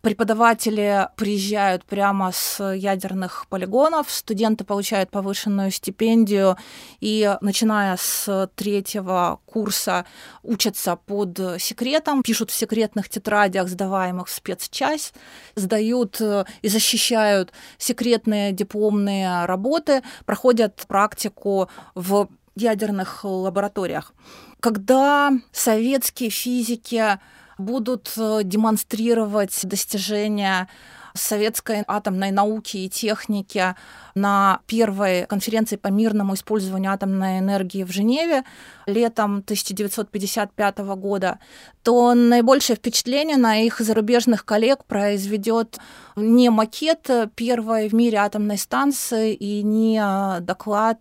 Преподаватели 0.02 1.08
приезжают 1.16 1.84
прямо 1.84 2.32
с 2.32 2.72
ядерных 2.72 3.46
полигонов, 3.50 4.10
студенты 4.10 4.64
получают 4.64 5.10
повышенную 5.10 5.70
стипендию 5.70 6.56
и, 7.00 7.36
начиная 7.42 7.98
с 7.98 8.48
третьего 8.56 9.40
курса, 9.44 10.06
учатся 10.42 10.96
под 10.96 11.38
секретом, 11.58 12.22
пишут 12.22 12.50
в 12.50 12.54
секретных 12.54 13.10
тетрадях, 13.10 13.68
сдаваемых 13.68 14.28
в 14.28 14.30
спецчасть, 14.30 15.12
сдают 15.54 16.18
и 16.62 16.68
защищают 16.68 17.52
секретные 17.76 18.52
дипломные 18.52 19.44
работы, 19.44 20.02
проходят 20.24 20.82
практику 20.88 21.68
в 21.94 22.28
ядерных 22.56 23.22
лабораториях. 23.24 24.14
Когда 24.60 25.30
советские 25.52 26.30
физики 26.30 27.18
будут 27.60 28.12
э, 28.16 28.40
демонстрировать 28.44 29.60
достижения 29.64 30.68
советской 31.14 31.84
атомной 31.86 32.30
науки 32.30 32.76
и 32.78 32.88
техники 32.88 33.74
на 34.14 34.60
первой 34.66 35.26
конференции 35.26 35.76
по 35.76 35.88
мирному 35.88 36.34
использованию 36.34 36.92
атомной 36.92 37.38
энергии 37.38 37.84
в 37.84 37.90
Женеве 37.90 38.44
летом 38.86 39.38
1955 39.38 40.78
года, 40.78 41.38
то 41.82 42.14
наибольшее 42.14 42.76
впечатление 42.76 43.36
на 43.36 43.56
их 43.60 43.80
зарубежных 43.80 44.44
коллег 44.44 44.84
произведет 44.84 45.78
не 46.16 46.50
макет 46.50 47.08
первой 47.34 47.88
в 47.88 47.94
мире 47.94 48.18
атомной 48.18 48.58
станции 48.58 49.34
и 49.34 49.62
не 49.62 50.00
э, 50.00 50.40
доклад 50.40 50.98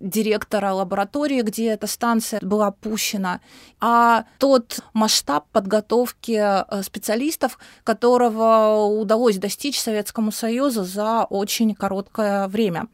директора 0.00 0.72
лаборатории, 0.72 1.42
где 1.42 1.68
эта 1.68 1.86
станция 1.86 2.40
была 2.42 2.70
пущена, 2.70 3.40
а 3.80 4.24
тот 4.38 4.80
масштаб 4.92 5.46
подготовки 5.52 6.38
э, 6.40 6.82
специалистов, 6.82 7.58
которого 7.84 8.86
удалось 8.86 9.38
достичь 9.38 9.80
Советскому 9.80 10.32
Союзу 10.32 10.84
за 10.84 11.24
очень 11.24 11.74
короткое 11.74 12.48
время. 12.48 12.88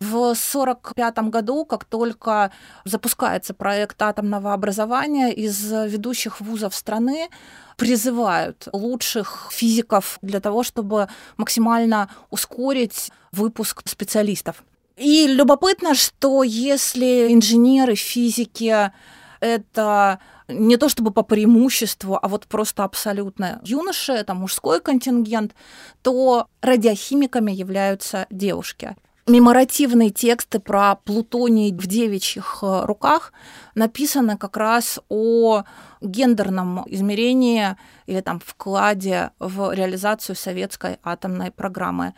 В 0.00 0.32
1945 0.32 1.18
году, 1.30 1.64
как 1.64 1.84
только 1.84 2.50
запускается 2.84 3.54
проект 3.54 4.00
атомного 4.00 4.52
образования, 4.52 5.32
из 5.32 5.70
ведущих 5.70 6.40
вузов 6.40 6.74
страны 6.74 7.28
призывают 7.76 8.68
лучших 8.72 9.48
физиков 9.50 10.18
для 10.22 10.40
того, 10.40 10.62
чтобы 10.62 11.08
максимально 11.36 12.10
ускорить 12.30 13.10
выпуск 13.32 13.82
специалистов. 13.86 14.62
И 15.00 15.26
любопытно, 15.26 15.94
что 15.94 16.42
если 16.42 17.32
инженеры, 17.32 17.94
физики 17.94 18.92
это 19.40 20.18
не 20.46 20.76
то 20.76 20.90
чтобы 20.90 21.10
по 21.10 21.22
преимуществу, 21.22 22.18
а 22.20 22.28
вот 22.28 22.46
просто 22.46 22.84
абсолютно 22.84 23.60
юноши, 23.64 24.12
это 24.12 24.34
мужской 24.34 24.78
контингент, 24.78 25.54
то 26.02 26.48
радиохимиками 26.60 27.50
являются 27.50 28.26
девушки. 28.28 28.94
Меморативные 29.26 30.10
тексты 30.10 30.58
про 30.58 30.96
плутоний 30.96 31.72
в 31.72 31.86
девичьих 31.86 32.58
э, 32.62 32.84
руках 32.84 33.32
написаны 33.74 34.36
как 34.36 34.56
раз 34.56 34.98
о 35.08 35.62
гендерном 36.00 36.84
измерении 36.86 37.76
или 38.06 38.20
там 38.22 38.40
вкладе 38.44 39.30
в 39.38 39.72
реализацию 39.72 40.34
советской 40.36 40.98
атомной 41.04 41.52
программы. 41.52 42.14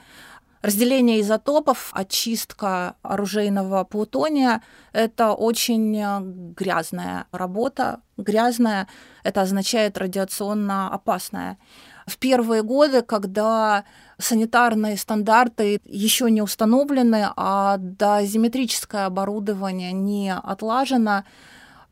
Разделение 0.63 1.21
изотопов, 1.21 1.91
очистка 1.93 2.95
оружейного 3.03 3.83
плутония– 3.83 4.63
это 4.93 5.33
очень 5.33 5.97
э, 5.99 6.21
грязная 6.57 7.27
работа. 7.33 8.01
Грязная– 8.17 8.87
это 9.25 9.41
означает 9.41 9.99
радиационно 9.99 10.89
опасная. 10.89 11.59
В 12.07 12.17
первые 12.17 12.63
годы, 12.63 13.03
когда 13.03 13.83
санитарные 14.19 14.97
стандарты 14.97 15.81
еще 15.85 16.31
не 16.31 16.43
установлены, 16.43 17.27
а 17.37 17.79
дозиметрическое 17.79 19.07
оборудование 19.07 19.91
не 19.91 20.33
отлажено, 20.33 21.25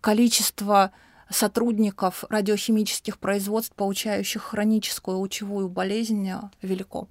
количество 0.01 0.93
сотрудников 1.29 2.25
радиохимических 2.29 3.19
производств, 3.19 3.75
получающих 3.75 4.43
хроническую 4.43 5.19
лучевую 5.19 5.69
болезнь, 5.69 6.31
велико. 6.63 7.09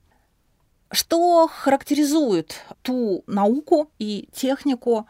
Что 0.91 1.47
характеризует 1.47 2.63
ту 2.81 3.23
науку 3.27 3.91
и 3.99 4.27
технику, 4.33 5.07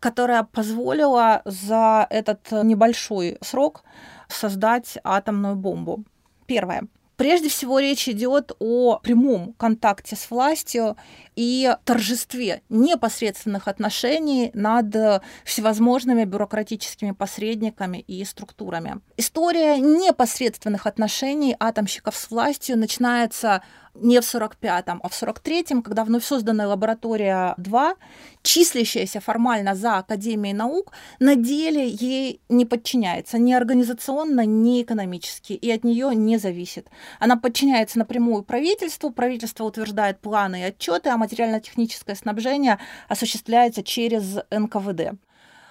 которая 0.00 0.42
позволила 0.42 1.42
за 1.44 2.06
этот 2.10 2.50
небольшой 2.50 3.38
срок 3.40 3.84
создать 4.28 4.98
атомную 5.04 5.54
бомбу? 5.54 6.04
Первое. 6.46 6.88
Прежде 7.16 7.48
всего 7.48 7.78
речь 7.78 8.08
идет 8.08 8.50
о 8.58 8.98
прямом 8.98 9.52
контакте 9.52 10.16
с 10.16 10.28
властью 10.28 10.96
и 11.36 11.74
торжестве 11.84 12.62
непосредственных 12.68 13.68
отношений 13.68 14.50
над 14.54 15.22
всевозможными 15.44 16.24
бюрократическими 16.24 17.12
посредниками 17.12 17.98
и 17.98 18.24
структурами. 18.24 19.00
История 19.16 19.78
непосредственных 19.78 20.86
отношений 20.86 21.56
атомщиков 21.58 22.16
с 22.16 22.30
властью 22.30 22.78
начинается 22.78 23.62
не 23.94 24.20
в 24.20 24.24
45-м, 24.24 25.00
а 25.02 25.08
в 25.08 25.12
43-м, 25.12 25.82
когда 25.82 26.04
вновь 26.04 26.24
созданная 26.24 26.66
лаборатория 26.66 27.54
2, 27.58 27.94
числящаяся 28.42 29.20
формально 29.20 29.74
за 29.74 29.98
Академией 29.98 30.54
наук, 30.54 30.92
на 31.18 31.36
деле 31.36 31.86
ей 31.86 32.40
не 32.48 32.64
подчиняется 32.64 33.38
ни 33.38 33.52
организационно, 33.52 34.46
ни 34.46 34.82
экономически, 34.82 35.52
и 35.52 35.70
от 35.70 35.84
нее 35.84 36.14
не 36.14 36.38
зависит. 36.38 36.88
Она 37.20 37.36
подчиняется 37.36 37.98
напрямую 37.98 38.42
правительству, 38.42 39.10
правительство 39.10 39.64
утверждает 39.64 40.20
планы 40.20 40.60
и 40.60 40.64
отчеты, 40.64 41.10
а 41.10 41.18
материально-техническое 41.22 42.14
снабжение 42.14 42.78
осуществляется 43.08 43.82
через 43.82 44.38
НКВД. 44.50 45.18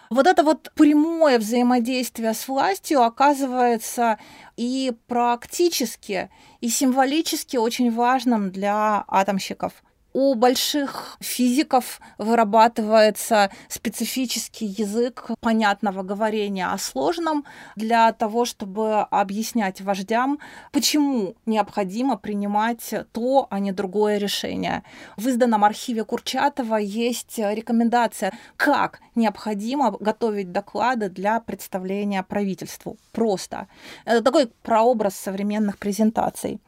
Вот 0.09 0.27
это 0.27 0.43
вот 0.43 0.71
прямое 0.75 1.39
взаимодействие 1.39 2.33
с 2.33 2.47
властью 2.47 3.01
оказывается 3.01 4.17
и 4.57 4.93
практически, 5.07 6.29
и 6.59 6.69
символически 6.69 7.57
очень 7.57 7.91
важным 7.91 8.51
для 8.51 9.03
атомщиков– 9.07 9.73
у 10.13 10.35
больших 10.35 11.17
физиков 11.19 11.99
вырабатывается 12.17 13.51
специфический 13.67 14.65
язык 14.65 15.29
понятного 15.39 16.03
говорения 16.03 16.67
о 16.67 16.77
сложном 16.77 17.45
для 17.75 18.11
того, 18.11 18.45
чтобы 18.45 19.01
объяснять 19.01 19.81
вождям, 19.81 20.39
почему 20.71 21.35
необходимо 21.45 22.17
принимать 22.17 22.93
то, 23.11 23.47
а 23.49 23.59
не 23.59 23.71
другое 23.71 24.17
решение. 24.17 24.83
В 25.17 25.27
изданном 25.27 25.63
архиве 25.63 26.03
Курчатова 26.03 26.75
есть 26.77 27.37
рекомендация, 27.37 28.33
как 28.57 28.99
необходимо 29.15 29.91
готовить 29.91 30.51
доклады 30.51 31.09
для 31.09 31.39
представления 31.39 32.23
правительству. 32.23 32.97
Просто. 33.11 33.67
Это 34.05 34.21
такой 34.23 34.47
прообраз 34.63 35.15
современных 35.15 35.77
презентаций. 35.77 36.59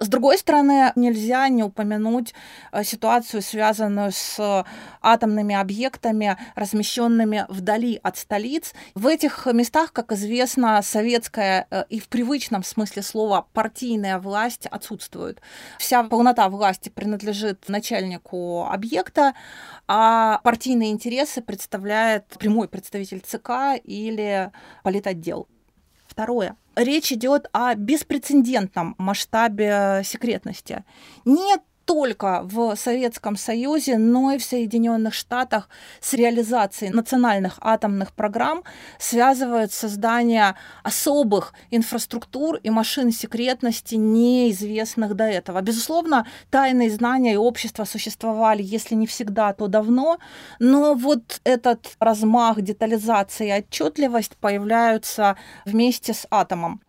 С 0.00 0.06
другой 0.08 0.38
стороны, 0.38 0.92
нельзя 0.94 1.48
не 1.48 1.64
упомянуть 1.64 2.32
э, 2.70 2.84
ситуацию, 2.84 3.42
связанную 3.42 4.12
с 4.12 4.64
атомными 5.02 5.56
объектами, 5.56 6.36
размещенными 6.54 7.46
вдали 7.48 7.98
от 8.02 8.16
столиц. 8.16 8.74
В 8.94 9.08
этих 9.08 9.46
местах, 9.46 9.92
как 9.92 10.12
известно, 10.12 10.80
советская 10.82 11.66
э, 11.70 11.84
и 11.88 11.98
в 11.98 12.08
привычном 12.08 12.62
смысле 12.62 13.02
слова 13.02 13.46
партийная 13.52 14.20
власть 14.20 14.66
отсутствует. 14.66 15.40
Вся 15.78 16.04
полнота 16.04 16.48
власти 16.48 16.90
принадлежит 16.90 17.68
начальнику 17.68 18.66
объекта, 18.70 19.34
а 19.88 20.38
партийные 20.44 20.92
интересы 20.92 21.42
представляет 21.42 22.24
прямой 22.38 22.68
представитель 22.68 23.20
ЦК 23.20 23.80
или 23.82 24.52
политотдел. 24.84 25.48
Второе 26.06 26.56
речь 26.78 27.12
идет 27.12 27.48
о 27.52 27.74
беспрецедентном 27.74 28.94
масштабе 28.98 30.02
секретности. 30.04 30.84
Нет 31.24 31.60
только 31.88 32.42
в 32.44 32.76
Советском 32.76 33.36
Союзе, 33.36 33.96
но 33.96 34.32
и 34.32 34.38
в 34.38 34.44
Соединенных 34.44 35.14
Штатах 35.14 35.70
с 36.00 36.12
реализацией 36.12 36.90
национальных 36.90 37.58
атомных 37.62 38.12
программ 38.12 38.62
связывают 38.98 39.72
создание 39.72 40.54
особых 40.82 41.54
инфраструктур 41.70 42.56
и 42.56 42.68
машин 42.68 43.10
секретности, 43.10 43.94
неизвестных 43.94 45.14
до 45.14 45.24
этого. 45.24 45.62
Безусловно, 45.62 46.26
тайные 46.50 46.90
знания 46.90 47.32
и 47.32 47.36
общества 47.36 47.84
существовали, 47.84 48.62
если 48.62 48.94
не 48.94 49.06
всегда, 49.06 49.54
то 49.54 49.66
давно, 49.66 50.18
но 50.58 50.92
вот 50.92 51.40
этот 51.44 51.96
размах, 52.00 52.60
детализация 52.60 53.46
и 53.48 53.60
отчетливость 53.60 54.36
появляются 54.36 55.36
вместе 55.64 56.12
с 56.12 56.26
атомом. 56.30 56.82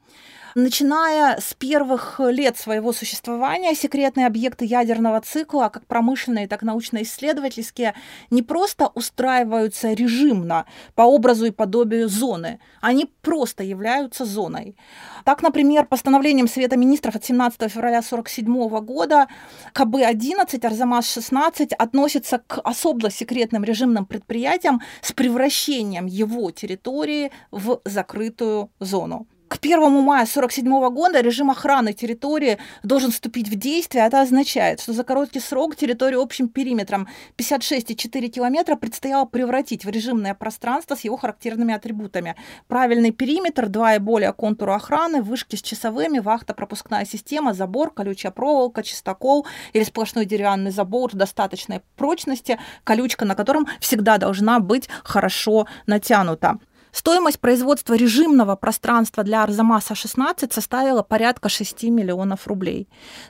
Начиная 0.56 1.40
с 1.40 1.54
первых 1.54 2.20
лет 2.20 2.58
своего 2.58 2.92
существования, 2.92 3.76
секретные 3.76 4.26
объекты 4.26 4.66
ядерного 4.66 5.22
цикла, 5.22 5.70
как 5.70 5.86
промышленные, 5.86 6.48
так 6.48 6.64
и 6.64 6.66
научно-исследовательские, 6.66 7.94
не 8.32 8.42
просто 8.42 8.88
устраиваются 8.96 9.94
режимно 9.94 10.66
по 10.96 11.04
образу 11.04 11.46
и 11.46 11.52
подобию 11.52 12.10
зоны, 12.10 12.60
они 12.82 13.06
просто 13.22 13.64
являются 13.64 14.26
зоной. 14.26 14.76
Так, 15.24 15.44
например, 15.44 15.86
постановлением 15.86 16.48
Совета 16.48 16.78
министров 16.78 17.16
от 17.16 17.26
17 17.26 17.72
февраля 17.72 18.00
1947 18.00 18.80
года 18.80 19.28
КБ-11, 19.74 20.60
Арзамас-16 20.60 21.74
относится 21.76 22.40
к 22.40 22.60
особо 22.64 23.12
секретным 23.12 23.64
режимным 23.64 24.06
предприятиям 24.06 24.82
с 25.02 25.12
превращением 25.12 26.08
его 26.08 26.50
территории 26.50 27.32
в 27.52 27.82
закрытую 27.86 28.72
зону 28.80 29.28
к 29.50 29.58
1 29.58 29.80
мая 29.80 30.26
1947 30.26 30.90
года 30.94 31.22
режим 31.22 31.50
охраны 31.50 31.94
территории 31.94 32.60
должен 32.84 33.12
вступить 33.12 33.50
в 33.50 33.56
действие. 33.56 34.06
Это 34.06 34.22
означает, 34.22 34.80
что 34.80 34.94
за 34.94 35.04
короткий 35.04 35.40
срок 35.40 35.76
территорию 35.76 36.22
общим 36.22 36.48
периметром 36.48 37.08
56,4 37.36 38.28
километра 38.28 38.76
предстояло 38.76 39.26
превратить 39.26 39.86
в 39.86 39.90
режимное 39.90 40.36
пространство 40.36 40.94
с 40.94 41.02
его 41.02 41.18
характерными 41.18 41.74
атрибутами. 41.74 42.36
Правильный 42.68 43.12
периметр, 43.12 43.70
два 43.70 43.96
и 43.96 44.00
более 44.00 44.34
контура 44.34 44.76
охраны, 44.76 45.24
вышки 45.24 45.56
с 45.56 45.62
часовыми, 45.64 46.20
вахта-пропускная 46.20 47.06
система, 47.06 47.54
забор, 47.54 47.92
колючая 47.92 48.32
проволока, 48.32 48.84
чистокол 48.84 49.48
или 49.74 49.84
сплошной 49.84 50.26
деревянный 50.26 50.72
забор 50.72 51.12
достаточной 51.16 51.82
прочности, 51.96 52.60
колючка 52.84 53.26
на 53.26 53.34
котором 53.34 53.68
всегда 53.80 54.20
должна 54.20 54.60
быть 54.60 54.88
хорошо 55.04 55.66
натянута. 55.88 56.60
Стоимость 56.91 57.39
производства 57.39 57.93
режимного 57.93 58.56
пространства 58.56 59.23
для 59.23 59.43
Арзамаса-16 59.43 60.54
составила 60.54 61.04
порядка 61.04 61.49
6 61.49 61.84
миллионов 61.84 62.47
рублей. 62.47 62.88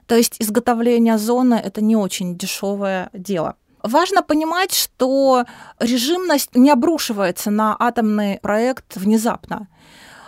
То 0.08 0.16
есть 0.16 0.38
изготовление 0.40 1.18
зоны– 1.18 1.56
это 1.64 1.82
не 1.82 1.96
очень 1.96 2.38
дешевое 2.38 3.10
дело. 3.14 3.56
Важно 3.84 4.24
понимать, 4.24 4.74
что 4.74 5.46
режимность 5.80 6.56
не 6.56 6.70
обрушивается 6.70 7.50
на 7.50 7.76
атомный 7.80 8.40
проект 8.42 8.98
внезапно. 8.98 9.68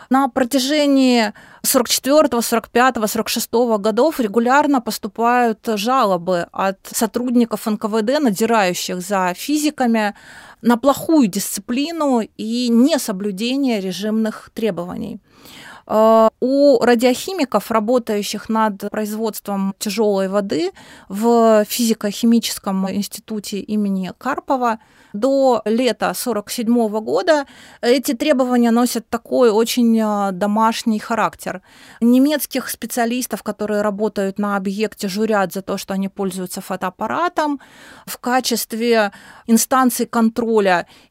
На 0.09 0.27
протяжении 0.27 1.31
44, 1.63 2.41
45, 2.41 2.95
46 3.09 3.49
годов 3.79 4.19
регулярно 4.19 4.81
поступают 4.81 5.59
жалобы 5.75 6.47
от 6.51 6.79
сотрудников 6.83 7.65
НКВД, 7.65 8.19
надзирающих 8.19 9.01
за 9.01 9.33
физиками, 9.33 10.13
на 10.61 10.77
плохую 10.77 11.27
дисциплину 11.27 12.21
и 12.37 12.69
несоблюдение 12.69 13.79
режимных 13.79 14.49
требований. 14.53 15.19
Э, 15.87 16.29
у 16.39 16.79
радиохимиков, 16.79 17.71
работающих 17.71 18.49
над 18.49 18.89
производством 18.89 19.75
тяжелой 19.79 20.27
воды 20.27 20.71
в 21.09 21.65
физико-химическом 21.65 22.89
институте 22.91 23.59
имени 23.59 24.11
Карпова, 24.17 24.79
до 25.13 25.61
лета 25.65 26.11
1947 26.11 26.99
года 27.01 27.45
эти 27.81 28.13
требования 28.13 28.71
носят 28.71 29.09
такой 29.09 29.49
очень 29.49 29.99
э, 29.99 30.31
домашний 30.31 30.99
характер. 30.99 31.61
Немецких 31.99 32.69
специалистов, 32.69 33.43
которые 33.43 33.81
работают 33.81 34.39
на 34.39 34.55
объекте, 34.55 35.07
журят 35.07 35.53
за 35.53 35.61
то, 35.61 35.77
что 35.77 35.93
они 35.93 36.07
пользуются 36.07 36.61
фотоаппаратом. 36.61 37.59
В 38.05 38.17
качестве 38.19 39.11
инстанции 39.47 40.05
контроля 40.05 40.50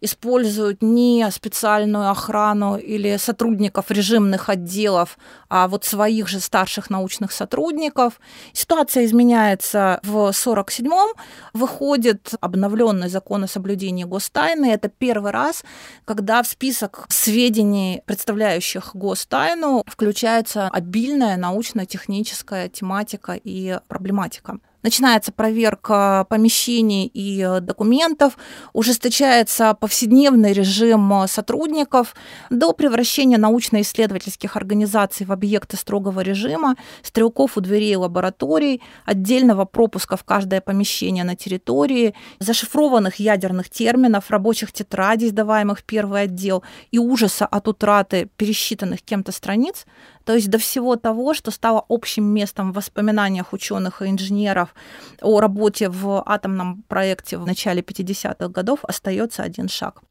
используют 0.01 0.83
не 0.83 1.29
специальную 1.31 2.11
охрану 2.11 2.77
или 2.77 3.17
сотрудников 3.17 3.91
режимных 3.91 4.49
отделов, 4.49 5.19
а 5.49 5.69
вот 5.69 5.85
своих 5.85 6.29
же 6.29 6.41
старших 6.41 6.91
научных 6.91 7.33
сотрудников. 7.33 8.21
Ситуация 8.53 9.05
изменяется 9.05 10.01
в 10.03 10.31
1947-м. 10.31 11.15
Выходит 11.55 12.35
обновленный 12.41 13.09
закон 13.09 13.45
о 13.45 13.49
соблюдении 13.49 14.05
гостайны. 14.05 14.73
Это 14.73 14.89
первый 14.89 15.33
раз, 15.33 15.65
когда 16.05 16.43
в 16.43 16.47
список 16.47 17.07
сведений, 17.09 18.03
представляющих 18.07 18.95
гостайну, 18.95 19.85
включается 19.87 20.69
обильная 20.69 21.37
научно-техническая 21.37 22.69
тематика 22.69 23.39
и 23.43 23.79
проблематика. 23.89 24.59
Начинается 24.83 25.31
проверка 25.31 26.27
помещений 26.31 27.05
и 27.07 27.43
э, 27.43 27.61
документов, 27.61 28.39
ужесточается 28.73 29.75
повседневный 29.75 30.55
режим 30.55 31.13
э, 31.23 31.29
сотрудников 31.29 32.15
до 32.49 32.73
превращения 32.73 33.37
научно-исследовательских 33.37 34.57
организаций 34.57 35.27
в 35.27 35.33
объекты 35.33 35.77
строгого 35.77 36.21
режима, 36.21 36.77
стрелков 37.03 37.59
у 37.59 37.61
дверей 37.61 37.95
лабораторий, 37.97 38.81
отдельного 39.05 39.67
пропуска 39.67 40.17
в 40.17 40.25
каждое 40.25 40.63
помещение 40.63 41.25
на 41.25 41.37
территории, 41.37 42.15
зашифрованных 42.39 43.17
ядерных 43.17 43.69
терминов, 43.69 44.31
рабочих 44.31 44.73
тетрадей, 44.73 45.29
сдаваемых 45.29 45.81
в 45.81 45.85
первый 45.85 46.23
отдел, 46.23 46.63
и 46.91 46.99
ужаса 46.99 47.45
от 47.45 47.69
утраты 47.69 48.31
пересчитанных 48.39 49.03
кем-то 49.03 49.31
страниц, 49.31 49.85
то 50.25 50.35
есть 50.35 50.51
до 50.51 50.59
всего 50.59 50.97
того, 50.97 51.35
что 51.35 51.51
стало 51.51 51.85
общим 51.89 52.25
местом 52.25 52.73
в 52.73 52.77
воспоминаниях 52.77 53.53
ученых 53.53 54.03
и 54.03 54.07
инженеров 54.09 54.75
о 55.21 55.41
работе 55.41 55.89
в 55.89 56.23
атомном 56.27 56.85
проекте 56.89 57.39
в 57.39 57.47
начале 57.47 57.83
50-х 57.83 58.49
годов, 58.49 58.81
остается 58.83 59.43
один 59.43 59.69
шаг. 59.69 60.03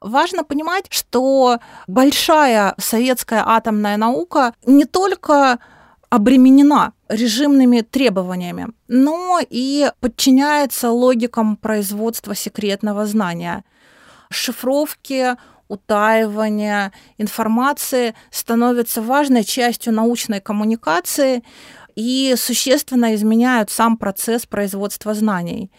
Важно 0.00 0.44
понимать, 0.44 0.86
что 0.90 1.58
большая 1.86 2.74
советская 2.78 3.42
атомная 3.44 3.96
наука 3.96 4.54
не 4.66 4.84
только 4.84 5.58
обременена 6.10 6.92
режимными 7.08 7.80
требованиями, 7.80 8.68
но 8.88 9.40
и 9.48 9.90
подчиняется 10.00 10.90
логикам 10.90 11.56
производства 11.56 12.34
секретного 12.34 13.06
знания, 13.06 13.64
шифровки, 14.30 15.36
утаивания 15.68 16.92
информации 17.18 18.14
становятся 18.30 19.02
важной 19.02 19.44
частью 19.44 19.92
научной 19.92 20.40
коммуникации 20.40 21.42
и 21.94 22.34
существенно 22.36 23.14
изменяют 23.14 23.70
сам 23.70 23.96
процесс 23.96 24.46
производства 24.46 25.14
знаний. 25.14 25.70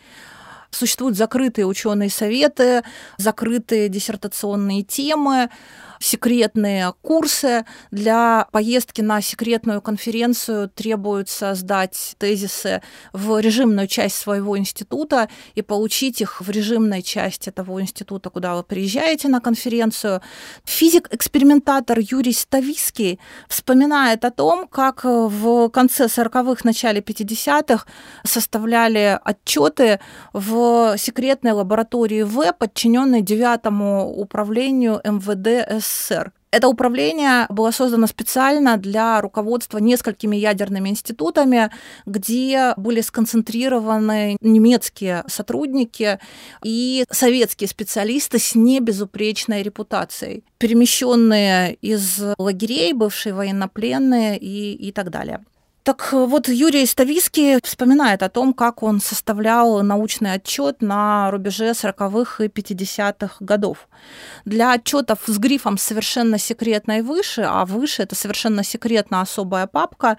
Существуют 0.71 1.15
закрытые 1.15 1.65
ученые 1.65 2.09
советы, 2.09 2.83
закрытые 3.17 3.87
диссертационные 3.87 4.83
темы, 4.83 5.49
секретные 5.99 6.93
курсы. 7.01 7.65
Для 7.91 8.47
поездки 8.51 9.01
на 9.01 9.21
секретную 9.21 9.81
конференцию 9.81 10.69
требуется 10.69 11.55
сдать 11.55 12.15
тезисы 12.17 12.81
в 13.13 13.39
режимную 13.39 13.87
часть 13.87 14.15
своего 14.15 14.57
института 14.57 15.29
и 15.55 15.61
получить 15.61 16.21
их 16.21 16.41
в 16.41 16.49
режимной 16.49 17.01
части 17.01 17.49
того 17.51 17.81
института, 17.81 18.29
куда 18.29 18.55
вы 18.55 18.63
приезжаете 18.63 19.27
на 19.27 19.39
конференцию. 19.41 20.21
Физик-экспериментатор 20.65 21.99
Юрий 21.99 22.33
Ставиский 22.33 23.19
вспоминает 23.47 24.25
о 24.25 24.31
том, 24.31 24.67
как 24.67 25.03
в 25.03 25.69
конце 25.69 26.05
40-х, 26.05 26.61
начале 26.63 27.01
50-х 27.01 27.85
составляли 28.23 29.19
отчеты 29.23 29.99
в 30.33 30.95
секретной 30.97 31.51
лаборатории 31.51 32.23
В, 32.23 32.51
подчиненной 32.53 33.21
девятому 33.21 34.09
управлению 34.09 35.01
МВД 35.03 35.81
СССР. 35.87 36.31
Это 36.49 36.69
управление 36.69 37.45
было 37.49 37.71
создано 37.71 38.07
специально 38.07 38.77
для 38.77 39.19
руководства 39.19 39.79
несколькими 39.79 40.37
ядерными 40.37 40.89
институтами, 40.89 41.69
где 42.05 42.73
были 42.77 43.01
сконцентрированы 43.01 44.37
немецкие 44.39 45.23
сотрудники 45.27 46.19
и 46.63 47.05
советские 47.11 47.67
специалисты 47.67 48.39
с 48.39 48.55
небезупречной 48.55 49.61
репутацией, 49.61 50.43
перемещенные 50.57 51.73
из 51.75 52.21
лагерей, 52.37 52.93
бывшие 52.93 53.33
военнопленные 53.33 54.37
и, 54.37 54.73
и 54.73 54.91
так 54.93 55.09
далее. 55.09 55.43
Так 55.87 56.11
вот, 56.11 56.49
Юрий 56.49 56.85
Ставиский 56.85 57.61
вспоминает 57.63 58.21
о 58.21 58.27
том, 58.27 58.53
как 58.53 58.83
он 58.83 58.99
составлял 58.99 59.81
научный 59.83 60.33
отчет 60.33 60.81
на 60.81 61.31
рубеже 61.31 61.69
40-х 61.69 62.43
и 62.43 62.49
50-х 62.49 63.37
годов. 63.39 63.87
Для 64.43 64.73
отчетов 64.73 65.19
с 65.25 65.37
грифом 65.37 65.77
«совершенно 65.77 66.37
секретно» 66.39 66.97
и 66.97 67.01
«выше», 67.01 67.43
а 67.43 67.63
«выше»— 67.63 68.01
это 68.03 68.15
совершенно 68.15 68.65
секретно 68.65 69.21
особая 69.21 69.65
папка, 69.65 70.17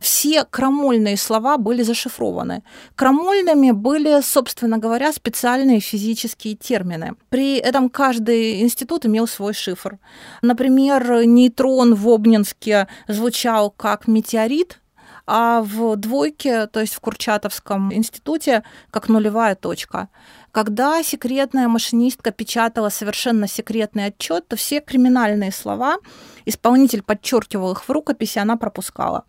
все 0.00 0.44
крамольные 0.44 1.16
слова 1.16 1.56
были 1.56 1.84
зашифрованы. 1.84 2.64
Крамольными 2.96 3.70
были, 3.70 4.20
собственно 4.22 4.78
говоря, 4.78 5.12
специальные 5.12 5.78
физические 5.78 6.56
термины. 6.56 7.14
При 7.28 7.58
этом 7.58 7.90
каждый 7.90 8.60
институт 8.60 9.06
имел 9.06 9.28
свой 9.28 9.54
шифр. 9.54 10.00
Например, 10.42 11.24
нейтрон 11.24 11.94
в 11.94 12.08
Обнинске 12.08 12.88
звучал 13.06 13.70
как 13.70 14.08
метеорит, 14.08 14.80
а 15.26 15.60
в 15.62 15.96
двойке, 15.96 16.66
то 16.66 16.80
есть 16.80 16.94
в 16.94 17.00
Курчатовском 17.00 17.92
институте, 17.92 18.62
как 18.90 19.08
нулевая 19.08 19.54
точка. 19.56 20.08
Когда 20.52 21.02
секретная 21.02 21.68
машинистка 21.68 22.30
печатала 22.30 22.88
совершенно 22.88 23.48
секретный 23.48 24.06
отчет, 24.06 24.48
то 24.48 24.56
все 24.56 24.80
криминальные 24.80 25.52
слова 25.52 25.96
исполнитель 26.44 27.02
подчеркивал 27.02 27.72
их 27.72 27.84
в 27.84 27.90
рукописи, 27.90 28.38
она 28.38 28.56
пропускала. 28.56 29.24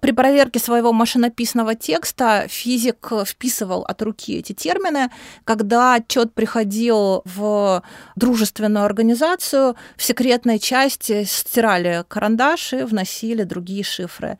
При 0.00 0.12
проверке 0.12 0.60
своего 0.60 0.92
машинописного 0.92 1.74
текста 1.74 2.46
физик 2.48 3.12
вписывал 3.24 3.82
от 3.82 4.00
руки 4.02 4.36
эти 4.38 4.52
термины. 4.52 5.10
Когда 5.44 5.94
отчет 5.94 6.32
приходил 6.32 7.22
в 7.24 7.82
дружественную 8.14 8.84
организацию, 8.84 9.74
в 9.96 10.02
секретной 10.02 10.60
части 10.60 11.24
стирали 11.24 12.04
карандаши, 12.06 12.86
вносили 12.86 13.42
другие 13.42 13.82
шифры. 13.82 14.38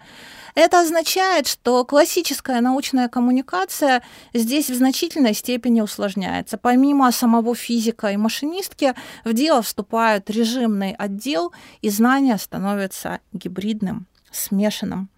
Это 0.54 0.80
означает, 0.80 1.46
что 1.46 1.84
классическая 1.84 2.60
научная 2.60 3.08
коммуникация 3.08 4.02
здесь 4.34 4.70
в 4.70 4.74
значительной 4.74 5.34
степени 5.34 5.80
усложняется. 5.80 6.58
Помимо 6.58 7.10
самого 7.12 7.54
физика 7.54 8.08
и 8.08 8.16
машинистки, 8.16 8.94
в 9.24 9.32
дело 9.32 9.62
вступают 9.62 10.28
режимный 10.30 10.92
отдел, 10.92 11.52
и 11.82 11.90
знание 11.90 12.36
становится 12.38 13.20
гибридным, 13.32 14.06
смешанным. 14.30 15.08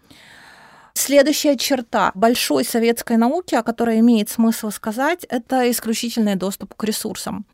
Следующая 0.94 1.56
черта 1.56 2.12
большой 2.14 2.64
советской 2.64 3.16
науки, 3.16 3.54
о 3.54 3.62
которой 3.62 4.00
имеет 4.00 4.28
смысл 4.28 4.70
сказать, 4.70 5.24
это 5.24 5.70
исключительный 5.70 6.36
доступ 6.36 6.74
к 6.74 6.84
ресурсам. 6.84 7.46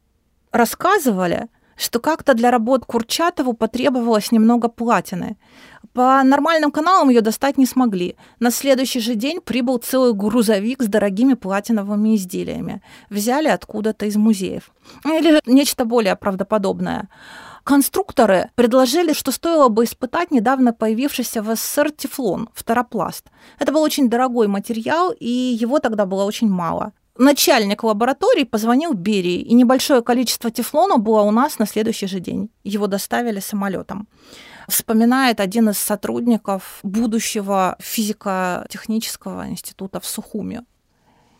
Рассказывали, 0.51 1.49
что 1.77 2.01
как-то 2.01 2.35
для 2.35 2.51
работ 2.51 2.85
Курчатову 2.85 3.53
потребовалось 3.53 4.33
немного 4.33 4.69
платины. 4.69 5.37
По 5.93 6.23
нормальным 6.23 6.71
каналам 6.71 7.09
ее 7.09 7.21
достать 7.21 7.59
не 7.59 7.67
смогли. 7.67 8.17
На 8.41 8.51
следующий 8.51 9.01
же 9.01 9.15
день 9.15 9.41
прибыл 9.41 9.79
целый 9.79 10.13
грузовик 10.13 10.83
с 10.83 10.87
дорогими 10.87 11.35
платиновыми 11.35 12.17
изделиями. 12.17 12.83
Взяли 13.11 13.49
откуда-то 13.49 14.07
из 14.07 14.17
музеев. 14.17 14.71
Или 15.05 15.41
нечто 15.47 15.85
более 15.85 16.17
правдоподобное. 16.17 17.09
Конструкторы 17.65 18.51
предложили, 18.55 19.13
что 19.13 19.31
стоило 19.31 19.69
бы 19.69 19.85
испытать 19.85 20.31
недавно 20.31 20.73
появившийся 20.73 21.43
в 21.43 21.55
СССР 21.55 21.91
тефлон, 21.91 22.49
фторопласт. 22.55 23.27
Это 23.59 23.73
был 23.73 23.83
очень 23.83 24.09
дорогой 24.09 24.49
материал, 24.49 25.13
и 25.13 25.29
его 25.29 25.79
тогда 25.79 26.07
было 26.07 26.25
очень 26.25 26.49
мало 26.49 26.93
начальник 27.19 27.85
лаборатории 27.85 28.45
позвонил 28.45 28.95
Берии, 28.95 29.41
и 29.41 29.53
небольшое 29.55 30.03
количество 30.03 30.51
тефлона 30.51 30.99
было 30.99 31.23
у 31.23 31.31
нас 31.31 31.59
на 31.59 31.67
следующий 31.67 32.07
же 32.07 32.21
день. 32.21 32.51
Его 32.65 32.87
доставили 32.87 33.41
самолетом. 33.41 34.09
Вспоминает 34.69 35.41
один 35.41 35.71
из 35.71 35.79
сотрудников 35.79 36.81
будущего 36.83 37.77
физико-технического 37.81 39.49
института 39.49 39.99
в 39.99 40.07
Сухуме 40.07 40.65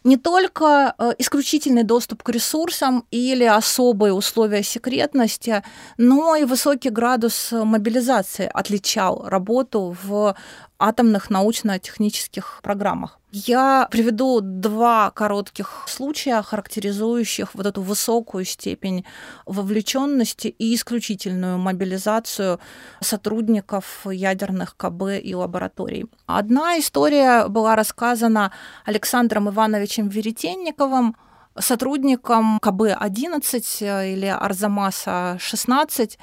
не 0.05 0.17
только 0.17 0.95
э, 0.99 1.13
исключительный 1.19 1.83
доступ 1.83 2.23
к 2.23 2.31
ресурсам 2.31 3.05
или 3.11 3.45
особые 3.45 4.13
условия 4.13 4.63
секретности, 4.63 5.63
но 5.99 6.37
и 6.37 6.45
высокий 6.45 6.91
градус 6.91 7.53
мобилизации 7.53 8.51
отличал 8.53 9.29
работу 9.29 9.97
в 10.03 10.35
атомных 10.79 11.31
научно-технических 11.31 12.61
программах. 12.63 13.18
Я 13.31 13.89
приведу 13.91 14.41
два 14.41 15.11
коротких 15.11 15.85
случая, 15.87 16.41
характеризующих 16.41 17.55
вот 17.55 17.67
эту 17.67 17.83
высокую 17.83 18.47
степень 18.47 19.05
вовлеченности 19.45 20.49
и 20.49 20.75
исключительную 20.75 21.59
мобилизацию 21.59 22.59
сотрудников 23.03 24.07
ядерных 24.11 24.77
КБ 24.79 25.21
и 25.23 25.35
лабораторий. 25.35 26.07
Одна 26.25 26.79
история 26.79 27.49
была 27.49 27.77
рассказана 27.77 28.51
Александром 28.87 29.51
Ивановичем 29.51 30.09
Веретенниковым, 30.09 31.15
сотрудником 31.59 32.59
КБ-11 32.61 34.13
или 34.15 34.29
Арзамаса-16, 34.29 36.19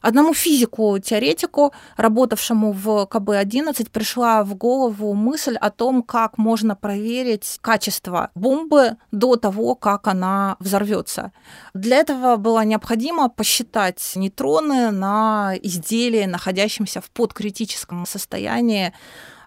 Одному 0.00 0.34
физику-теоретику, 0.34 1.72
работавшему 1.96 2.72
в 2.72 3.06
КБ-11, 3.06 3.90
пришла 3.90 4.44
в 4.44 4.54
голову 4.54 5.14
мысль 5.14 5.56
о 5.56 5.70
том, 5.70 6.02
как 6.02 6.38
можно 6.38 6.76
проверить 6.76 7.58
качество 7.60 8.30
бомбы 8.34 8.96
до 9.12 9.36
того, 9.36 9.74
как 9.74 10.06
она 10.06 10.56
взорвется. 10.60 11.32
Для 11.74 11.96
этого 11.98 12.36
было 12.36 12.64
необходимо 12.64 13.28
посчитать 13.28 14.12
нейтроны 14.14 14.90
на 14.90 15.54
изделии, 15.62 16.24
находящемся 16.24 17.00
в 17.00 17.10
подкритическом 17.10 18.06
состоянии 18.06 18.92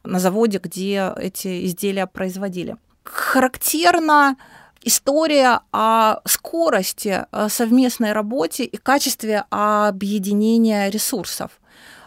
на 0.03 0.19
заводе, 0.19 0.59
где 0.59 1.13
эти 1.17 1.65
изделия 1.65 2.07
производили. 2.07 2.77
Характерно 3.03 4.35
история 4.83 5.61
о 5.71 6.19
скорости 6.25 7.25
совместной 7.47 8.13
работе 8.13 8.63
и 8.63 8.77
качестве 8.77 9.45
объединения 9.49 10.89
ресурсов. 10.89 11.51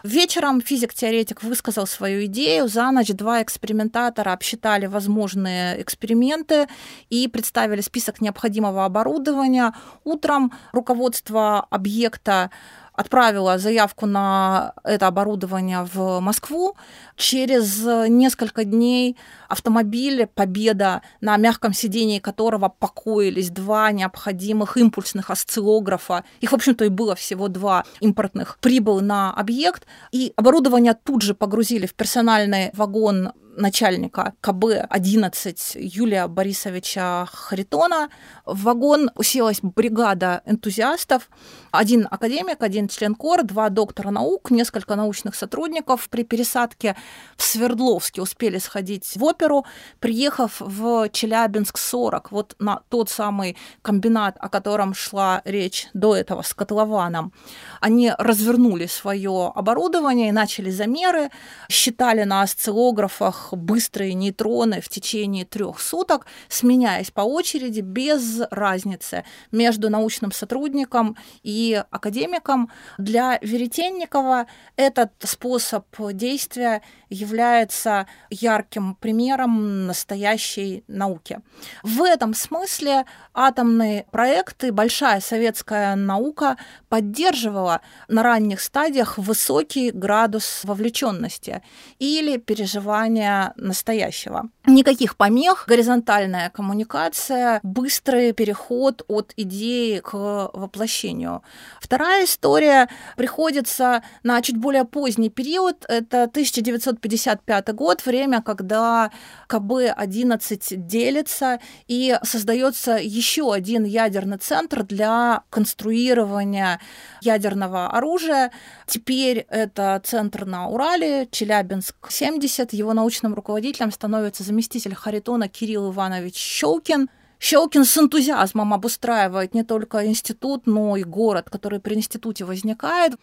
Вечером 0.03 0.59
физик-теоретик 0.59 1.43
высказал 1.43 1.87
свою 1.87 2.25
идею. 2.25 2.67
За 2.67 2.91
ночь 2.91 3.07
два 3.07 3.41
экспериментатора 3.41 4.33
обсчитали 4.33 4.85
возможные 4.85 5.81
эксперименты 5.81 6.67
и 7.09 7.29
представили 7.29 7.79
список 7.79 8.19
необходимого 8.19 8.83
оборудования. 8.83 9.73
Утром 10.03 10.51
руководство 10.73 11.65
объекта 11.69 12.51
отправила 12.93 13.57
заявку 13.57 14.05
на 14.05 14.73
это 14.83 15.07
оборудование 15.07 15.87
в 15.93 16.19
Москву. 16.19 16.75
Через 17.15 17.83
несколько 18.09 18.63
дней 18.63 19.17
автомобиль 19.49 20.27
«Победа», 20.27 21.01
на 21.21 21.37
мягком 21.37 21.73
сидении 21.73 22.19
которого 22.19 22.69
покоились 22.69 23.49
два 23.49 23.91
необходимых 23.91 24.77
импульсных 24.77 25.29
осциллографа, 25.29 26.23
их, 26.39 26.51
в 26.51 26.55
общем-то, 26.55 26.85
и 26.85 26.89
было 26.89 27.15
всего 27.15 27.47
два 27.47 27.83
импортных, 27.99 28.57
прибыл 28.59 29.01
на 29.01 29.33
объект, 29.33 29.85
и 30.11 30.33
оборудование 30.35 30.93
тут 30.93 31.21
же 31.21 31.33
погрузили 31.33 31.85
в 31.85 31.93
персональный 31.93 32.71
вагон 32.73 33.33
начальника 33.55 34.33
КБ-11 34.41 35.75
Юлия 35.75 36.27
Борисовича 36.27 37.25
Харитона. 37.31 38.09
В 38.45 38.63
вагон 38.63 39.11
уселась 39.15 39.59
бригада 39.61 40.41
энтузиастов. 40.45 41.29
Один 41.71 42.07
академик, 42.09 42.61
один 42.61 42.87
член 42.87 43.15
КОР, 43.15 43.43
два 43.43 43.69
доктора 43.69 44.09
наук, 44.09 44.51
несколько 44.51 44.95
научных 44.95 45.35
сотрудников. 45.35 46.09
При 46.09 46.23
пересадке 46.23 46.95
в 47.37 47.43
Свердловске 47.43 48.21
успели 48.21 48.57
сходить 48.57 49.11
в 49.15 49.23
оперу, 49.23 49.65
приехав 49.99 50.59
в 50.59 51.09
Челябинск-40, 51.09 52.27
вот 52.31 52.55
на 52.59 52.81
тот 52.89 53.09
самый 53.09 53.57
комбинат, 53.81 54.35
о 54.39 54.49
котором 54.49 54.93
шла 54.93 55.41
речь 55.45 55.87
до 55.93 56.15
этого 56.15 56.41
с 56.41 56.53
котлованом. 56.53 57.33
Они 57.81 58.11
развернули 58.17 58.85
свое 58.85 59.51
оборудование 59.53 60.29
и 60.29 60.31
начали 60.31 60.69
замеры, 60.69 61.29
считали 61.69 62.23
на 62.23 62.41
осциллографах 62.41 63.42
быстрые 63.51 64.13
нейтроны 64.13 64.81
в 64.81 64.89
течение 64.89 65.45
трех 65.45 65.79
суток, 65.79 66.25
сменяясь 66.47 67.11
по 67.11 67.21
очереди 67.21 67.81
без 67.81 68.41
разницы 68.51 69.23
между 69.51 69.89
научным 69.89 70.31
сотрудником 70.31 71.17
и 71.43 71.83
академиком. 71.91 72.71
Для 72.97 73.39
Веретенникова 73.41 74.47
этот 74.75 75.11
способ 75.19 75.85
действия 76.13 76.81
является 77.09 78.07
ярким 78.29 78.95
примером 78.95 79.87
настоящей 79.87 80.83
науки. 80.87 81.39
В 81.83 82.01
этом 82.03 82.33
смысле 82.33 83.05
атомные 83.33 84.05
проекты 84.11 84.71
большая 84.71 85.21
советская 85.21 85.95
наука 85.95 86.57
поддерживала 86.89 87.81
на 88.07 88.23
ранних 88.23 88.61
стадиях 88.61 89.17
высокий 89.17 89.91
градус 89.91 90.61
вовлеченности 90.63 91.61
или 91.99 92.37
переживания 92.37 93.32
настоящего. 93.57 94.49
Никаких 94.65 95.17
помех, 95.17 95.65
горизонтальная 95.67 96.49
коммуникация, 96.49 97.59
быстрый 97.63 98.33
переход 98.33 99.03
от 99.07 99.33
идеи 99.35 99.99
к 99.99 100.13
воплощению. 100.13 101.41
Вторая 101.81 102.25
история 102.25 102.87
приходится 103.17 104.03
на 104.23 104.41
чуть 104.41 104.57
более 104.57 104.85
поздний 104.85 105.29
период, 105.29 105.85
это 105.87 106.23
1900 106.23 106.93
1955 106.93 107.75
год, 107.75 108.05
время, 108.05 108.41
когда 108.41 109.11
КБ-11 109.47 110.75
делится 110.75 111.59
и 111.87 112.17
создается 112.23 112.97
еще 113.01 113.53
один 113.53 113.83
ядерный 113.85 114.37
центр 114.37 114.83
для 114.83 115.43
конструирования 115.49 116.79
ядерного 117.21 117.87
оружия. 117.87 118.51
Теперь 118.87 119.45
это 119.49 120.01
центр 120.03 120.45
на 120.45 120.67
Урале, 120.67 121.27
Челябинск-70. 121.31 122.69
Его 122.71 122.93
научным 123.23 123.33
руководителем 123.35 123.91
становится 123.91 124.43
заместитель 124.43 124.93
Харитона 124.93 125.47
Кирилл 125.47 125.91
Иванович 125.91 126.35
Щелкин. 126.35 127.09
Щелкин 127.39 127.85
с 127.85 127.97
энтузиазмом 127.97 128.73
обустраивает 128.73 129.53
не 129.53 129.63
только 129.63 130.05
институт, 130.05 130.67
но 130.67 130.97
и 130.97 131.03
город, 131.03 131.49
который 131.49 131.79
при 131.79 131.95
институте 131.95 132.45
возникает 132.45 133.13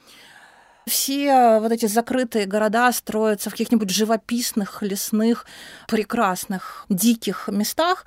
все 0.86 1.60
вот 1.60 1.70
эти 1.70 1.86
закрытые 1.86 2.46
города 2.46 2.90
строятся 2.90 3.50
в 3.50 3.52
каких-нибудь 3.52 3.90
живописных, 3.90 4.82
лесных, 4.82 5.46
прекрасных, 5.86 6.86
диких 6.88 7.48
местах. 7.48 8.06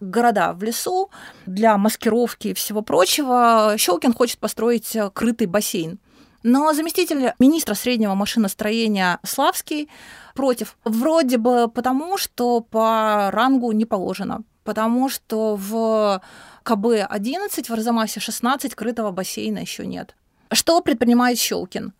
Города 0.00 0.52
в 0.54 0.62
лесу 0.62 1.10
для 1.46 1.76
маскировки 1.76 2.48
и 2.48 2.54
всего 2.54 2.82
прочего. 2.82 3.74
Щелкин 3.76 4.14
хочет 4.14 4.38
построить 4.38 4.96
крытый 5.12 5.46
бассейн. 5.46 5.98
Но 6.42 6.72
заместитель 6.72 7.32
министра 7.38 7.74
среднего 7.74 8.14
машиностроения 8.14 9.18
Славский 9.22 9.88
против. 10.34 10.76
Вроде 10.84 11.38
бы 11.38 11.68
потому, 11.68 12.18
что 12.18 12.60
по 12.60 13.30
рангу 13.32 13.72
не 13.72 13.84
положено. 13.86 14.42
Потому 14.64 15.08
что 15.08 15.56
в 15.56 16.20
КБ-11, 16.64 17.64
в 17.68 17.70
Арзамасе 17.70 18.20
16 18.20 18.74
крытого 18.74 19.10
бассейна 19.10 19.58
еще 19.58 19.86
нет. 19.86 20.16
Что 20.52 20.80
предпринимает 20.80 21.38
Щелкин? 21.38 21.92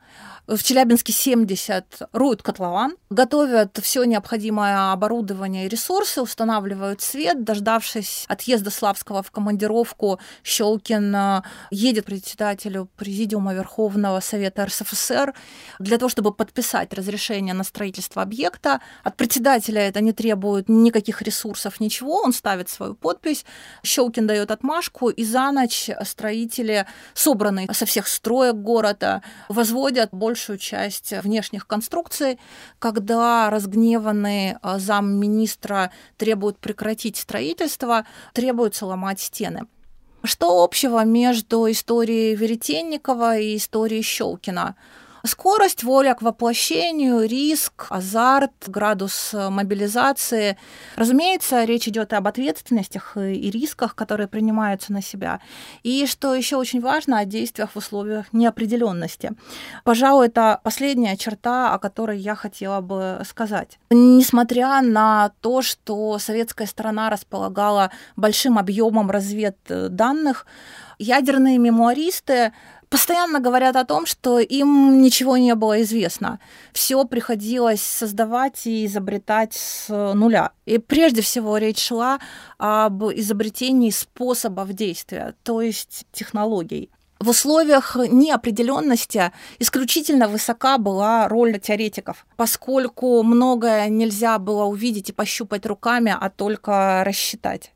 В 0.46 0.62
Челябинске 0.62 1.11
70 1.11 2.03
руют 2.12 2.42
котлован, 2.42 2.96
готовят 3.09 3.79
все 3.83 4.05
необходимое 4.05 4.92
оборудование 4.92 5.64
и 5.64 5.68
ресурсы, 5.70 6.20
устанавливают 6.20 7.00
свет. 7.00 7.44
Дождавшись 7.44 8.27
отъезда 8.29 8.68
Славского 8.70 9.22
в 9.22 9.31
командировку, 9.31 10.20
Щелкин 10.42 11.16
э, 11.16 11.42
едет 11.70 12.05
председателю 12.05 12.90
Президиума 12.96 13.55
Верховного 13.55 14.20
Совета 14.20 14.66
РСФСР 14.66 15.33
для 15.79 15.96
того, 15.96 16.11
чтобы 16.11 16.31
подписать 16.31 16.92
разрешение 16.92 17.55
на 17.55 17.64
строительство 17.64 18.20
объекта. 18.20 18.83
От 19.03 19.16
председателя 19.16 19.81
это 19.81 20.03
не 20.03 20.12
требует 20.12 20.68
никаких 20.68 21.22
ресурсов, 21.22 21.81
ничего. 21.81 22.20
Он 22.22 22.35
ставит 22.35 22.68
свою 22.68 22.94
подпись, 22.94 23.46
Щелкин 23.83 24.27
дает 24.27 24.50
отмашку, 24.50 25.09
и 25.09 25.24
за 25.24 25.50
ночь 25.53 25.88
строители, 26.03 26.87
собранные 27.14 27.66
со 27.72 27.87
всех 27.87 28.09
строек 28.09 28.57
города, 28.57 29.22
возводят 29.48 30.04
больше 30.12 30.45
большую 30.45 30.59
часть 30.59 31.12
внешних 31.23 31.67
конструкций, 31.67 32.38
когда 32.79 33.49
разгневанный 33.51 34.57
а, 34.61 34.79
замминистра 34.79 35.90
требует 36.19 36.59
прекратить 36.59 37.17
строительство, 37.17 38.05
требуется 38.33 38.85
ломать 38.85 39.21
стены. 39.21 39.67
Что 40.23 40.64
общего 40.64 41.05
между 41.05 41.71
историей 41.71 42.35
Веретенникова 42.35 43.38
и 43.38 43.57
историей 43.57 44.03
Щелкина? 44.03 44.75
Скорость, 45.26 45.84
воля 45.84 46.14
к 46.14 46.20
воплощению, 46.20 47.26
риск, 47.26 47.87
азарт, 47.88 48.52
градус 48.66 49.32
мобилизации. 49.32 50.58
Разумеется, 50.96 51.64
речь 51.64 51.88
идет 51.88 52.12
об 52.12 52.28
ответственностях 52.28 53.16
и 53.16 53.50
рисках, 53.50 53.94
которые 53.94 54.28
принимаются 54.28 54.92
на 54.92 55.00
себя. 55.00 55.40
И 55.82 56.04
что 56.06 56.34
еще 56.34 56.56
очень 56.56 56.82
важно, 56.82 57.20
о 57.20 57.24
действиях 57.24 57.70
в 57.70 57.76
условиях 57.76 58.34
неопределенности. 58.34 59.32
Пожалуй, 59.82 60.26
это 60.26 60.60
последняя 60.62 61.16
черта, 61.16 61.72
о 61.72 61.78
которой 61.78 62.18
я 62.18 62.34
хотела 62.34 62.82
бы 62.82 63.22
сказать. 63.26 63.78
Несмотря 63.88 64.82
на 64.82 65.30
то, 65.40 65.62
что 65.62 66.18
советская 66.18 66.66
сторона 66.66 67.08
располагала 67.08 67.90
большим 68.16 68.58
объемом 68.58 69.10
разведданных, 69.10 70.44
ядерные 70.98 71.56
мемуаристы 71.56 72.52
постоянно 72.94 73.40
говорят 73.40 73.74
о 73.74 73.85
том, 73.85 74.07
что 74.07 74.38
им 74.38 75.02
ничего 75.02 75.37
не 75.37 75.57
было 75.57 75.83
известно. 75.83 76.38
Все 76.72 77.04
приходилось 77.04 77.83
создавать 77.83 78.68
и 78.68 78.87
изобретать 78.87 79.54
с 79.54 79.88
нуля. 80.14 80.52
И 80.64 80.78
прежде 80.78 81.20
всего 81.20 81.59
речь 81.59 81.85
шла 81.85 82.20
об 82.57 83.02
изобретении 83.07 83.90
способов 83.90 84.72
действия, 84.74 85.35
то 85.42 85.61
есть 85.61 86.07
технологий. 86.12 86.88
В 87.18 87.30
условиях 87.30 87.96
неопределенности 87.96 89.33
исключительно 89.59 90.28
высока 90.28 90.78
была 90.78 91.26
роль 91.26 91.59
теоретиков, 91.59 92.24
поскольку 92.37 93.24
многое 93.24 93.88
нельзя 93.88 94.38
было 94.38 94.66
увидеть 94.66 95.09
и 95.09 95.12
пощупать 95.12 95.66
руками, 95.66 96.14
а 96.16 96.30
только 96.30 97.02
рассчитать. 97.04 97.72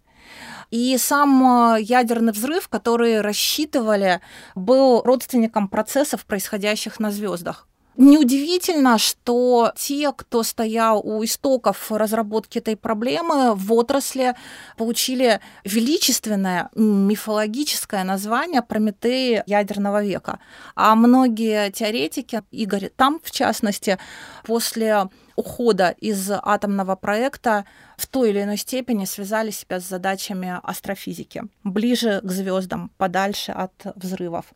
И 0.71 0.97
сам 0.99 1.75
э, 1.75 1.83
ядерный 1.83 2.33
взрыв, 2.33 2.69
который 2.69 3.21
рассчитывали, 3.21 4.21
был 4.55 5.03
родственником 5.03 5.69
процессов, 5.69 6.25
происходящих 6.27 7.01
на 7.01 7.11
звездах. 7.11 7.69
Неудивительно, 8.01 8.97
что 8.97 9.73
те, 9.75 10.13
кто 10.13 10.45
стоял 10.45 11.01
у 11.05 11.25
истоков 11.25 11.91
разработки 11.91 12.59
этой 12.59 12.77
проблемы 12.77 13.57
в 13.57 13.73
отрасли, 13.73 14.37
получили 14.77 15.41
величественное 15.65 16.71
мифологическое 16.77 18.05
название 18.05 18.63
Прометеи 18.63 19.43
ядерного 19.47 20.05
века. 20.05 20.39
А 20.77 20.95
многие 20.95 21.73
теоретики, 21.73 22.43
Игорь 22.53 22.91
там 22.95 23.21
в 23.21 23.33
частности, 23.33 23.99
после 24.45 25.09
ухода 25.39 25.95
из 26.01 26.31
атомного 26.31 26.97
проекта 26.97 27.65
в 27.97 28.07
той 28.09 28.31
или 28.31 28.43
иной 28.43 28.57
степени 28.57 29.05
связали 29.05 29.53
себя 29.53 29.79
с 29.79 29.89
задачами 29.89 30.59
астрофизики, 30.65 31.45
ближе 31.63 32.21
к 32.25 32.31
звездам, 32.31 32.91
подальше 32.99 33.53
от 33.53 33.73
взрывов. 33.95 34.47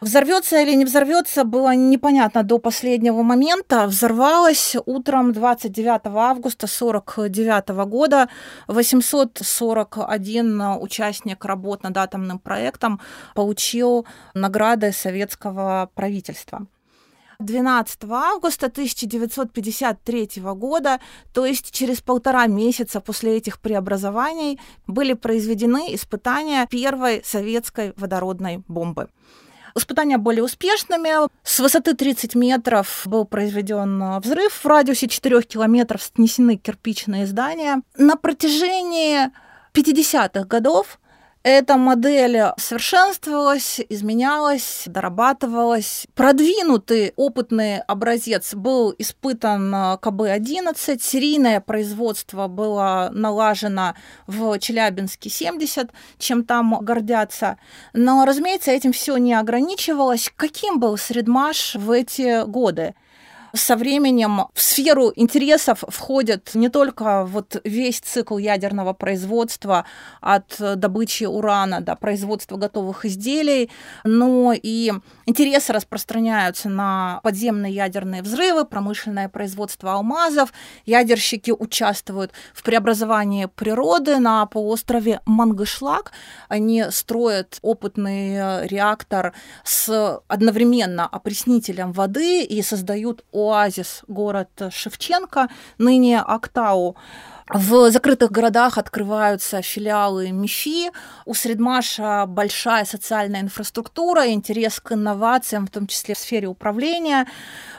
Взорвется 0.00 0.58
или 0.62 0.74
не 0.74 0.86
взорвется, 0.86 1.44
было 1.44 1.74
непонятно 1.74 2.42
до 2.42 2.58
последнего 2.58 3.22
момента. 3.22 3.86
Взорвалась 3.86 4.74
утром 4.86 5.32
29 5.34 6.00
августа 6.06 6.66
1949 6.66 7.68
года. 7.86 8.30
841 8.68 10.62
участник 10.80 11.44
работ 11.44 11.82
над 11.82 11.98
атомным 11.98 12.38
проектом 12.38 12.98
получил 13.34 14.06
награды 14.32 14.92
советского 14.92 15.90
правительства. 15.94 16.66
12 17.40 18.04
августа 18.10 18.66
1953 18.66 20.30
года, 20.54 21.00
то 21.32 21.46
есть 21.46 21.70
через 21.72 22.00
полтора 22.00 22.46
месяца 22.46 23.00
после 23.00 23.36
этих 23.36 23.58
преобразований, 23.60 24.60
были 24.86 25.14
произведены 25.14 25.94
испытания 25.94 26.66
первой 26.66 27.22
советской 27.24 27.92
водородной 27.96 28.62
бомбы. 28.68 29.08
Испытания 29.74 30.18
были 30.18 30.40
успешными. 30.40 31.28
С 31.42 31.60
высоты 31.60 31.94
30 31.94 32.34
метров 32.34 33.02
был 33.04 33.24
произведен 33.24 34.02
э, 34.02 34.20
взрыв. 34.20 34.52
В 34.52 34.66
радиусе 34.66 35.08
4 35.08 35.42
километров 35.42 36.02
снесены 36.02 36.56
кирпичные 36.56 37.26
здания. 37.26 37.82
На 37.96 38.16
протяжении 38.16 39.30
50-х 39.72 40.44
годов 40.44 40.99
эта 41.42 41.78
модель 41.78 42.38
совершенствовалась, 42.58 43.80
изменялась, 43.88 44.82
дорабатывалась. 44.86 46.06
Продвинутый 46.14 47.14
опытный 47.16 47.80
образец 47.80 48.54
был 48.54 48.94
испытан 48.98 49.72
КБ-11, 49.72 51.00
серийное 51.00 51.60
производство 51.60 52.46
было 52.46 53.08
налажено 53.12 53.94
в 54.26 54.58
Челябинске 54.58 55.30
70, 55.30 55.90
чем 56.18 56.44
там 56.44 56.78
гордятся. 56.80 57.56
Но, 57.94 58.26
разумеется, 58.26 58.70
этим 58.70 58.92
все 58.92 59.16
не 59.16 59.32
ограничивалось. 59.32 60.30
Каким 60.36 60.78
был 60.78 60.98
Средмаш 60.98 61.74
в 61.74 61.90
эти 61.90 62.44
годы? 62.44 62.94
Со 63.52 63.76
временем 63.76 64.46
в 64.54 64.60
сферу 64.60 65.12
интересов 65.14 65.84
входит 65.88 66.54
не 66.54 66.68
только 66.68 67.24
вот 67.24 67.60
весь 67.64 68.00
цикл 68.00 68.38
ядерного 68.38 68.92
производства 68.92 69.84
от 70.20 70.56
добычи 70.76 71.24
урана 71.24 71.80
до 71.80 71.96
производства 71.96 72.56
готовых 72.56 73.04
изделий, 73.04 73.70
но 74.04 74.52
и 74.54 74.92
интересы 75.26 75.72
распространяются 75.72 76.68
на 76.68 77.20
подземные 77.22 77.72
ядерные 77.72 78.22
взрывы, 78.22 78.64
промышленное 78.64 79.28
производство 79.28 79.94
алмазов. 79.94 80.52
Ядерщики 80.86 81.50
участвуют 81.50 82.32
в 82.54 82.62
преобразовании 82.62 83.46
природы 83.46 84.18
на 84.18 84.46
полуострове 84.46 85.20
Мангышлак. 85.26 86.12
Они 86.48 86.84
строят 86.90 87.58
опытный 87.62 88.66
реактор 88.66 89.32
с 89.64 90.20
одновременно 90.28 91.06
опреснителем 91.06 91.92
воды 91.92 92.42
и 92.42 92.62
создают 92.62 93.24
оазис 93.48 94.02
город 94.06 94.50
Шевченко, 94.70 95.48
ныне 95.78 96.20
Актау. 96.20 96.96
В 97.52 97.90
закрытых 97.90 98.30
городах 98.30 98.78
открываются 98.78 99.60
филиалы 99.60 100.30
МИФИ. 100.30 100.92
У 101.26 101.34
Средмаша 101.34 102.24
большая 102.26 102.84
социальная 102.84 103.40
инфраструктура, 103.40 104.30
интерес 104.30 104.78
к 104.78 104.92
инновациям, 104.92 105.66
в 105.66 105.70
том 105.70 105.88
числе 105.88 106.14
в 106.14 106.18
сфере 106.18 106.46
управления. 106.46 107.26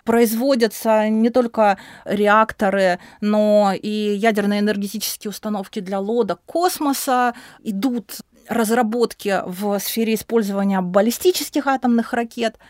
Производятся 0.04 1.08
не 1.08 1.30
только 1.30 1.78
реакторы, 2.04 3.00
но 3.22 3.72
и 3.74 3.90
ядерные 3.90 4.60
энергетические 4.60 5.30
установки 5.30 5.80
для 5.80 6.00
лодок 6.00 6.42
космоса. 6.46 7.34
Идут 7.64 8.18
разработки 8.50 9.42
в 9.46 9.80
сфере 9.80 10.16
использования 10.16 10.82
баллистических 10.82 11.66
атомных 11.66 12.12
ракет– 12.12 12.58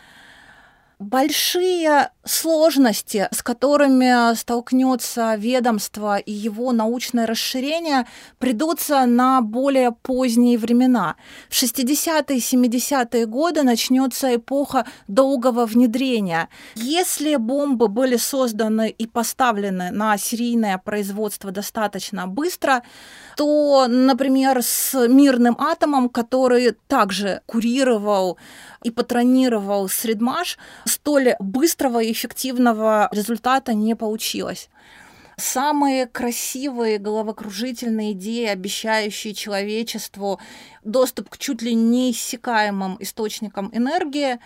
большие 1.02 2.10
сложности, 2.24 3.28
с 3.32 3.42
которыми 3.42 4.34
столкнется 4.34 5.34
ведомство 5.34 6.16
и 6.16 6.32
его 6.32 6.72
научное 6.72 7.26
расширение, 7.26 8.06
придутся 8.38 9.04
на 9.06 9.40
более 9.40 9.92
поздние 9.92 10.56
времена. 10.56 11.16
В 11.48 11.52
60-е 11.60 12.36
и 12.36 12.40
70-е 12.40 13.26
годы 13.26 13.62
начнется 13.62 14.36
эпоха 14.36 14.86
долгого 15.08 15.66
внедрения. 15.66 16.48
Если 16.76 17.36
бомбы 17.36 17.88
были 17.88 18.16
созданы 18.16 18.88
и 18.88 19.06
поставлены 19.06 19.90
на 19.90 20.16
серийное 20.16 20.78
производство 20.78 21.50
достаточно 21.50 22.26
быстро, 22.26 22.82
то, 23.36 23.86
например, 23.88 24.62
с 24.62 24.94
мирным 25.08 25.56
атомом, 25.58 26.08
который 26.08 26.76
также 26.86 27.42
курировал 27.46 28.38
и 28.82 28.90
патронировал 28.90 29.88
Средмаш, 29.88 30.58
столь 30.84 31.34
быстрого 31.38 32.02
и 32.02 32.12
эффективного 32.12 33.08
результата 33.12 33.74
не 33.74 33.94
получилось 33.94 34.68
самые 35.42 36.06
красивые 36.06 36.98
головокружительные 36.98 38.12
идеи, 38.12 38.46
обещающие 38.46 39.34
человечеству 39.34 40.40
доступ 40.84 41.30
к 41.30 41.38
чуть 41.38 41.62
ли 41.62 41.74
неиссякаемым 41.74 42.96
источникам 43.00 43.70
энергии. 43.72 44.38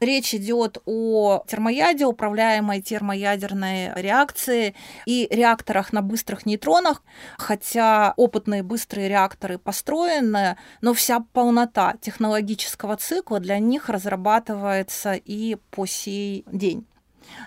Речь 0.00 0.34
идет 0.34 0.78
о 0.86 1.44
термояде, 1.46 2.06
управляемой 2.06 2.82
термоядерной 2.82 3.92
реакции 3.94 4.74
и 5.06 5.26
реакторах 5.30 5.92
на 5.92 6.02
быстрых 6.02 6.46
нейтронах, 6.46 7.02
хотя 7.36 8.14
опытные 8.16 8.62
быстрые 8.62 9.08
реакторы 9.08 9.58
построены, 9.58 10.56
но 10.80 10.94
вся 10.94 11.20
полнота 11.32 11.94
технологического 12.00 12.96
цикла 12.96 13.40
для 13.40 13.58
них 13.58 13.88
разрабатывается 13.88 15.14
и 15.14 15.56
по 15.70 15.86
сей 15.86 16.44
день. 16.50 16.86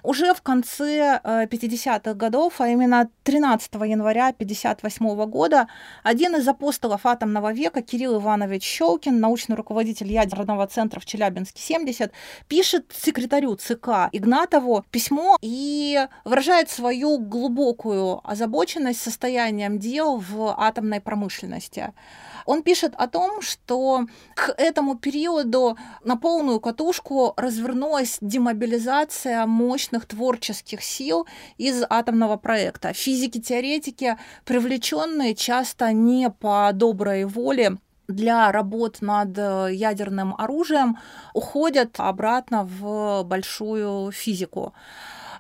Уже 0.04 0.34
в 0.34 0.42
конце 0.42 1.20
50-х 1.24 2.12
э, 2.12 2.14
годов, 2.14 2.62
а 2.62 2.68
именно 2.68 3.10
13 3.24 3.74
января 3.76 4.28
1958 4.28 5.26
года, 5.30 5.68
один 6.04 6.36
из 6.36 6.48
апостолов 6.48 7.06
атомного 7.06 7.54
века, 7.54 7.82
Кирилл 7.82 8.20
Иванович 8.20 8.64
Щелкин, 8.64 9.20
научный 9.20 9.56
руководитель 9.56 10.12
ядерного 10.12 10.68
центра 10.68 11.00
в 11.00 11.06
Челябинске 11.06 11.62
70, 11.62 12.12
пишет 12.48 12.86
секретарю 12.94 13.56
ЦК 13.56 14.10
Игнатову 14.12 14.86
письмо 14.92 15.38
и 15.42 16.08
выражает 16.24 16.70
свою 16.70 17.18
глубокую 17.18 18.22
озабоченность 18.24 19.02
состоянием 19.02 19.80
дел 19.80 20.18
в 20.18 20.56
атомной 20.58 21.02
промышленности. 21.02 21.94
Он 22.48 22.64
пишет 22.64 22.94
о 22.96 23.08
том, 23.08 23.42
что 23.42 24.06
к 24.34 24.54
этому 24.58 24.96
периоду 24.96 25.78
на 26.06 26.16
полную 26.16 26.62
катушку 26.62 27.34
развернулась 27.36 28.18
демобилизация 28.22 29.46
мощных 29.46 30.06
творческих 30.06 30.82
сил 30.82 31.28
из 31.58 31.84
атомного 31.90 32.38
проекта. 32.38 32.94
Физики-теоретики, 32.94 34.18
привлеченные 34.46 35.36
часто 35.36 35.92
не 35.92 36.30
по 36.30 36.72
доброй 36.74 37.26
воле 37.26 37.78
для 38.08 38.50
работ 38.54 39.02
над 39.02 39.38
ядерным 39.38 40.34
оружием 40.38 41.00
уходят 41.34 41.96
обратно 41.98 42.64
в 42.64 43.24
большую 43.24 44.14
физику. 44.14 44.74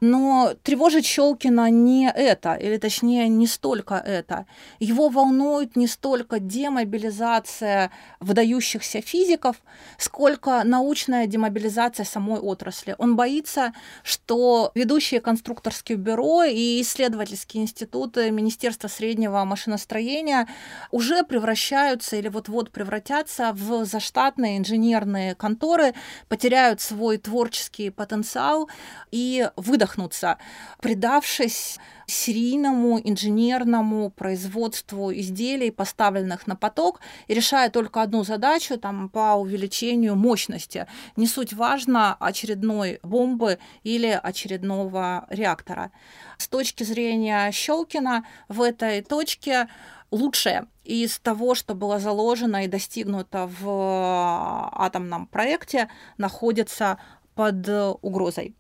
Но 0.02 0.54
тревожит 0.64 1.06
Щелкина 1.06 1.70
не 1.70 2.10
это, 2.10 2.54
или 2.56 2.78
точнее 2.78 3.28
не 3.28 3.48
столько 3.48 3.96
это. 3.96 4.46
Его 4.80 5.10
волнует 5.10 5.76
не 5.76 5.88
столько 5.88 6.40
демобилизация 6.40 7.92
выдающихся 8.20 9.02
физиков, 9.02 9.58
сколько 9.98 10.64
научная 10.64 11.28
демобилизация 11.28 12.06
самой 12.06 12.40
отрасли. 12.40 12.96
Он 12.98 13.16
боится, 13.16 13.74
что 14.04 14.72
ведущие 14.76 15.22
конструкторские 15.22 15.98
бюро 15.98 16.44
и 16.44 16.82
исследовательские 16.82 17.64
институты 17.64 18.32
Министерства 18.32 18.88
среднего 18.88 19.44
машиностроения 19.44 20.48
уже 20.92 21.24
превращаются 21.24 22.16
или 22.16 22.28
вот-вот 22.28 22.72
превратятся 22.72 23.52
в 23.54 23.86
заштатные 23.86 24.58
инженерные 24.58 25.36
конторы, 25.36 25.94
потеряют 26.28 26.82
свой 26.82 27.18
творческий 27.18 27.90
потенциал 27.90 28.70
и 29.12 29.50
выдох 29.56 29.87
выдохнуться, 29.88 30.38
предавшись 30.82 31.80
серийному 32.06 33.00
инженерному 33.04 34.10
производству 34.10 35.12
изделий, 35.12 35.72
поставленных 35.72 36.48
на 36.48 36.56
поток, 36.56 37.02
и 37.28 37.34
решая 37.34 37.70
только 37.70 38.02
одну 38.02 38.24
задачу 38.24 38.78
там, 38.78 39.10
по 39.10 39.36
увеличению 39.36 40.16
мощности. 40.16 40.88
Не 41.18 41.28
суть 41.28 41.54
важно 41.54 42.16
очередной 42.20 43.00
бомбы 43.04 43.60
или 43.84 44.20
очередного 44.24 45.26
реактора. 45.30 45.92
С 46.38 46.48
точки 46.48 46.84
зрения 46.84 47.52
Щелкина 47.52 48.24
в 48.48 48.62
этой 48.62 49.02
точке 49.02 49.68
лучшее 50.12 50.68
из 50.86 51.20
того, 51.20 51.56
что 51.56 51.76
было 51.76 52.00
заложено 52.00 52.64
и 52.64 52.68
достигнуто 52.68 53.50
в 53.60 54.70
атомном 54.72 55.28
проекте, 55.28 55.90
находится 56.18 56.98
под 57.36 57.68
угрозой. 58.02 58.56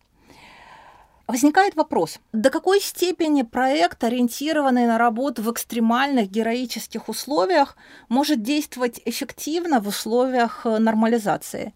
Возникает 1.28 1.75
вопрос, 1.75 2.19
до 2.32 2.49
какой 2.49 2.80
степени 2.80 3.41
проект, 3.41 4.01
ориентированный 4.01 4.88
на 4.88 4.97
работу 4.97 5.41
в 5.41 5.51
экстремальных 5.51 6.32
героических 6.32 7.09
условиях, 7.09 7.75
может 8.07 8.41
действовать 8.41 9.01
эффективно 9.03 9.82
в 9.82 9.89
условиях 9.89 10.61
э, 10.65 10.78
нормализации? 10.78 11.73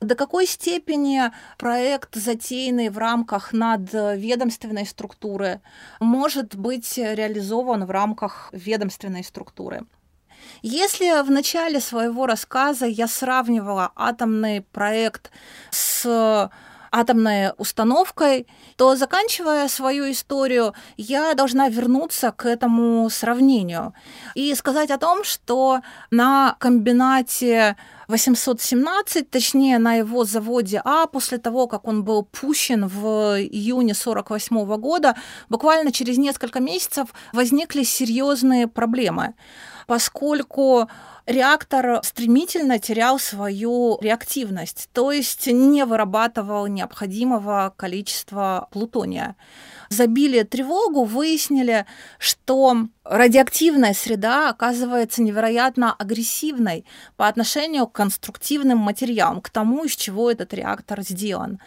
До 0.00 0.14
какой 0.14 0.46
степени 0.46 1.32
проект, 1.58 2.14
затеянный 2.14 2.88
в 2.88 2.98
рамках 2.98 3.52
надведомственной 3.52 4.86
структуры, 4.86 5.60
может 5.98 6.54
быть 6.54 6.96
реализован 6.96 7.86
в 7.86 7.90
рамках 7.90 8.50
ведомственной 8.52 9.24
структуры? 9.24 9.86
Если 10.62 11.22
в 11.22 11.30
начале 11.32 11.80
своего 11.80 12.26
рассказа 12.26 12.86
я 12.86 13.08
сравнивала 13.08 13.90
атомный 13.96 14.60
проект 14.60 15.32
с 15.70 16.50
атомной 16.94 17.52
установкой, 17.58 18.46
то 18.76 18.94
заканчивая 18.94 19.68
свою 19.68 20.10
историю, 20.10 20.74
я 20.96 21.34
должна 21.34 21.68
вернуться 21.68 22.30
к 22.30 22.46
этому 22.46 23.10
сравнению 23.10 23.94
и 24.34 24.54
сказать 24.54 24.90
о 24.90 24.98
том, 24.98 25.24
что 25.24 25.80
на 26.10 26.54
комбинате 26.60 27.76
817, 28.06 29.28
точнее 29.28 29.78
на 29.78 29.94
его 29.94 30.24
заводе 30.24 30.80
А, 30.84 31.06
после 31.06 31.38
того, 31.38 31.66
как 31.66 31.88
он 31.88 32.04
был 32.04 32.22
пущен 32.24 32.86
в 32.86 33.38
июне 33.40 33.92
1948 33.92 34.76
года, 34.76 35.16
буквально 35.48 35.90
через 35.90 36.18
несколько 36.18 36.60
месяцев 36.60 37.08
возникли 37.32 37.82
серьезные 37.82 38.68
проблемы, 38.68 39.34
поскольку 39.86 40.88
реактор 41.26 42.00
стремительно 42.02 42.78
терял 42.78 43.18
свою 43.18 43.98
реактивность, 44.00 44.88
то 44.92 45.10
есть 45.10 45.46
не 45.46 45.84
вырабатывал 45.84 46.66
необходимого 46.66 47.72
количества 47.76 48.68
плутония. 48.70 49.36
Забили 49.88 50.42
тревогу, 50.42 51.04
выяснили, 51.04 51.86
что 52.18 52.76
радиоактивная 53.04 53.94
среда 53.94 54.50
оказывается 54.50 55.22
невероятно 55.22 55.94
агрессивной 55.94 56.84
по 57.16 57.28
отношению 57.28 57.86
к 57.86 57.92
конструктивным 57.92 58.78
материалам, 58.78 59.40
к 59.40 59.50
тому, 59.50 59.84
из 59.84 59.96
чего 59.96 60.30
этот 60.30 60.52
реактор 60.54 61.02
сделан. 61.02 61.60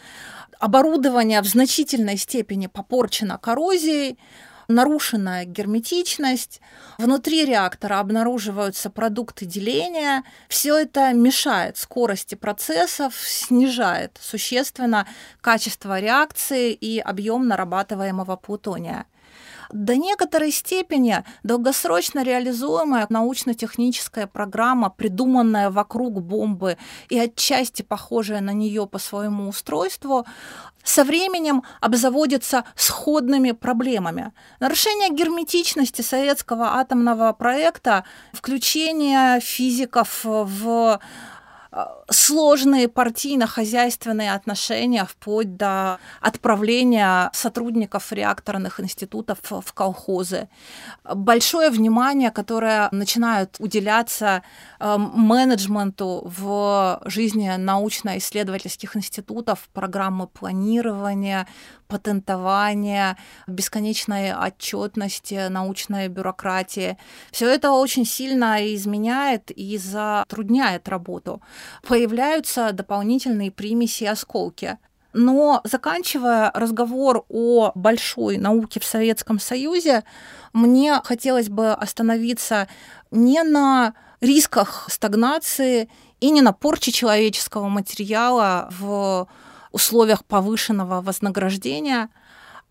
Оборудование 0.60 1.42
в 1.42 1.46
значительной 1.46 2.18
степени 2.18 2.68
попорчено 2.68 3.38
коррозией, 3.38 4.18
нарушенная 4.68 5.46
герметичность, 5.46 6.62
внутри 6.98 7.46
реактора 7.46 8.00
обнаруживаются 8.00 8.90
продукты 8.90 9.46
деления. 9.46 10.24
Все 10.50 10.78
это 10.78 11.14
мешает 11.14 11.78
скорости 11.78 12.36
процессов, 12.36 13.16
снижает 13.16 14.18
существенно 14.22 15.08
качество 15.42 16.00
реакции 16.00 16.74
и 16.74 17.00
объем 17.00 17.48
нарабатываемого 17.48 18.36
плутония 18.36 19.06
до 19.72 19.96
некоторой 19.96 20.52
степени 20.52 21.24
долгосрочно 21.44 22.24
реализуемая 22.24 23.06
научно-техническая 23.10 24.28
программа, 24.28 24.90
придуманная 24.90 25.70
вокруг 25.70 26.22
бомбы 26.22 26.78
и 27.10 27.20
отчасти 27.20 27.82
похожая 27.82 28.42
на 28.42 28.52
нее 28.52 28.88
по 28.88 29.00
своему 29.00 29.50
устройству, 29.50 30.26
со 30.84 31.04
временем 31.04 31.64
обзаводится 31.82 32.64
сходными 32.76 33.52
проблемами. 33.52 34.32
Нарушение 34.60 35.10
герметичности 35.10 36.02
советского 36.02 36.78
атомного 36.78 37.34
проекта, 37.34 38.06
включение 38.32 39.42
физиков 39.42 40.22
в 40.24 41.00
сложные 42.10 42.88
партийно-хозяйственные 42.88 44.34
отношения 44.34 45.06
вплоть 45.06 45.56
до 45.58 46.00
отправления 46.22 47.30
сотрудников 47.34 48.12
реакторных 48.12 48.80
институтов 48.80 49.40
в 49.42 49.74
колхозы. 49.74 50.50
Большое 51.04 51.70
внимание, 51.70 52.32
которое 52.32 52.90
начинает 52.92 53.56
уделяться 53.60 54.44
эм, 54.80 55.12
менеджменту 55.14 56.22
в 56.26 57.02
жизни 57.06 57.50
научно-исследовательских 57.58 58.96
институтов, 58.96 59.70
программы 59.74 60.28
планирования, 60.28 61.48
патентования, 61.88 63.18
бесконечной 63.48 64.34
отчетности, 64.34 65.48
научной 65.48 66.08
бюрократии. 66.10 66.98
Все 67.32 67.50
это 67.50 67.72
очень 67.72 68.06
сильно 68.06 68.74
изменяет 68.76 69.52
и 69.52 69.78
затрудняет 69.78 70.88
работу. 70.90 71.42
Появляются 71.84 72.72
дополнительные 72.72 73.52
примеси 73.52 74.04
и 74.04 74.08
осколки. 74.08 74.78
Но 75.14 75.62
заканчивая 75.64 76.52
разговор 76.54 77.26
о 77.30 77.72
большой 77.74 78.38
науке 78.38 78.80
в 78.80 78.86
Советском 78.86 79.40
Союзе, 79.40 80.04
мне 80.54 81.02
хотелось 81.04 81.50
бы 81.50 81.72
остановиться 81.72 82.68
не 83.10 83.42
на 83.44 83.94
рисках 84.22 84.88
стагнации 84.90 85.90
и 86.20 86.30
не 86.30 86.42
на 86.42 86.54
порче 86.54 86.92
человеческого 86.92 87.68
материала 87.68 88.70
в 88.78 89.28
условиях 89.72 90.26
повышенного 90.26 91.02
вознаграждения, 91.02 92.10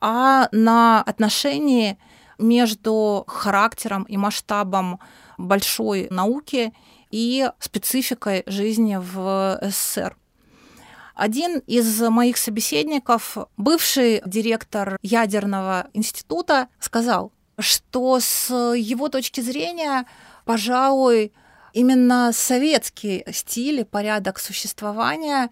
а 0.01 0.49
на 0.53 1.03
отношении 1.03 1.99
между 2.39 3.25
характером 3.27 4.03
и 4.05 4.17
масштабом 4.17 5.01
большой 5.39 6.09
науки 6.11 6.73
и 7.17 7.51
спецификой 7.61 8.43
жизни 8.45 8.99
в 9.01 9.59
СССР. 9.63 10.19
Один 11.15 11.61
из 11.61 11.99
моих 12.03 12.37
собеседников, 12.37 13.39
бывший 13.57 14.21
директор 14.27 14.99
ядерного 15.01 15.87
института, 15.95 16.69
сказал, 16.79 17.33
что 17.59 18.21
с 18.21 18.51
его 18.75 19.09
точки 19.09 19.41
зрения, 19.41 20.05
пожалуй, 20.45 21.33
именно 21.73 22.33
советский 22.35 23.25
стиль 23.33 23.81
и 23.81 23.85
порядок 23.85 24.39
существования 24.39 25.49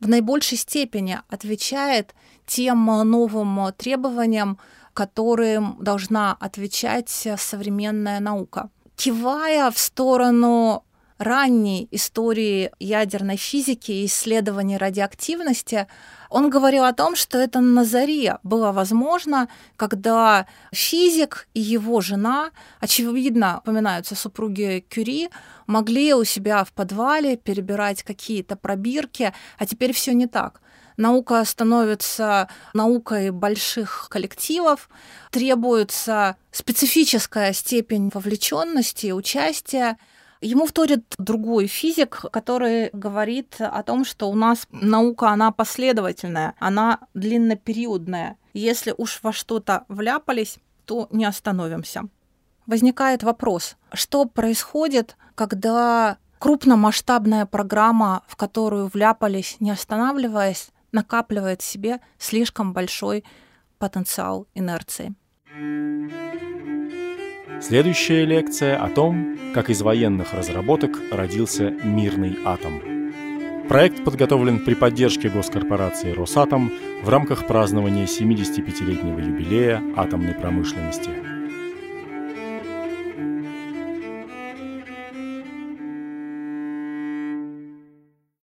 в 0.00 0.08
наибольшей 0.08 0.58
степени 0.58 1.20
отвечает 1.28 2.16
тем 2.46 2.84
новым 2.84 3.72
требованиям, 3.74 4.58
которым 4.92 5.76
должна 5.78 6.36
отвечать 6.40 7.28
современная 7.38 8.18
наука. 8.18 8.70
Кивая 8.96 9.70
в 9.70 9.78
сторону 9.78 10.85
ранней 11.18 11.88
истории 11.90 12.70
ядерной 12.78 13.36
физики 13.36 13.92
и 13.92 14.06
исследований 14.06 14.76
радиоактивности, 14.76 15.86
он 16.28 16.50
говорил 16.50 16.84
о 16.84 16.92
том, 16.92 17.16
что 17.16 17.38
это 17.38 17.60
на 17.60 17.84
заре 17.84 18.38
было 18.42 18.72
возможно, 18.72 19.48
когда 19.76 20.46
физик 20.72 21.48
и 21.54 21.60
его 21.60 22.00
жена, 22.00 22.50
очевидно, 22.80 23.58
упоминаются 23.58 24.14
супруги 24.14 24.84
Кюри, 24.90 25.30
могли 25.66 26.14
у 26.14 26.24
себя 26.24 26.64
в 26.64 26.72
подвале 26.72 27.36
перебирать 27.36 28.02
какие-то 28.02 28.56
пробирки, 28.56 29.32
а 29.58 29.66
теперь 29.66 29.92
все 29.92 30.12
не 30.12 30.26
так. 30.26 30.60
Наука 30.96 31.44
становится 31.44 32.48
наукой 32.72 33.30
больших 33.30 34.08
коллективов, 34.10 34.88
требуется 35.30 36.36
специфическая 36.50 37.52
степень 37.52 38.10
вовлеченности 38.12 39.06
и 39.06 39.12
участия, 39.12 39.98
Ему 40.46 40.64
вторит 40.64 41.16
другой 41.18 41.66
физик, 41.66 42.24
который 42.30 42.90
говорит 42.92 43.56
о 43.58 43.82
том, 43.82 44.04
что 44.04 44.30
у 44.30 44.36
нас 44.36 44.68
наука, 44.70 45.30
она 45.30 45.50
последовательная, 45.50 46.54
она 46.60 47.00
длиннопериодная. 47.14 48.36
Если 48.52 48.94
уж 48.96 49.18
во 49.24 49.32
что-то 49.32 49.86
вляпались, 49.88 50.58
то 50.84 51.08
не 51.10 51.24
остановимся. 51.24 52.02
Возникает 52.64 53.24
вопрос, 53.24 53.76
что 53.92 54.24
происходит, 54.24 55.16
когда 55.34 56.16
крупномасштабная 56.38 57.44
программа, 57.46 58.22
в 58.28 58.36
которую 58.36 58.86
вляпались, 58.86 59.56
не 59.58 59.72
останавливаясь, 59.72 60.68
накапливает 60.92 61.60
в 61.60 61.64
себе 61.64 61.98
слишком 62.18 62.72
большой 62.72 63.24
потенциал 63.78 64.46
инерции. 64.54 65.12
Следующая 67.60 68.24
лекция 68.24 68.76
о 68.76 68.88
том, 68.88 69.36
как 69.54 69.70
из 69.70 69.82
военных 69.82 70.34
разработок 70.34 70.98
родился 71.10 71.70
мирный 71.70 72.38
атом. 72.44 72.80
Проект 73.68 74.04
подготовлен 74.04 74.60
при 74.60 74.74
поддержке 74.74 75.28
госкорпорации 75.28 76.12
«Росатом» 76.12 76.70
в 77.02 77.08
рамках 77.08 77.46
празднования 77.46 78.04
75-летнего 78.04 79.18
юбилея 79.18 79.82
атомной 79.96 80.34
промышленности– 80.34 81.10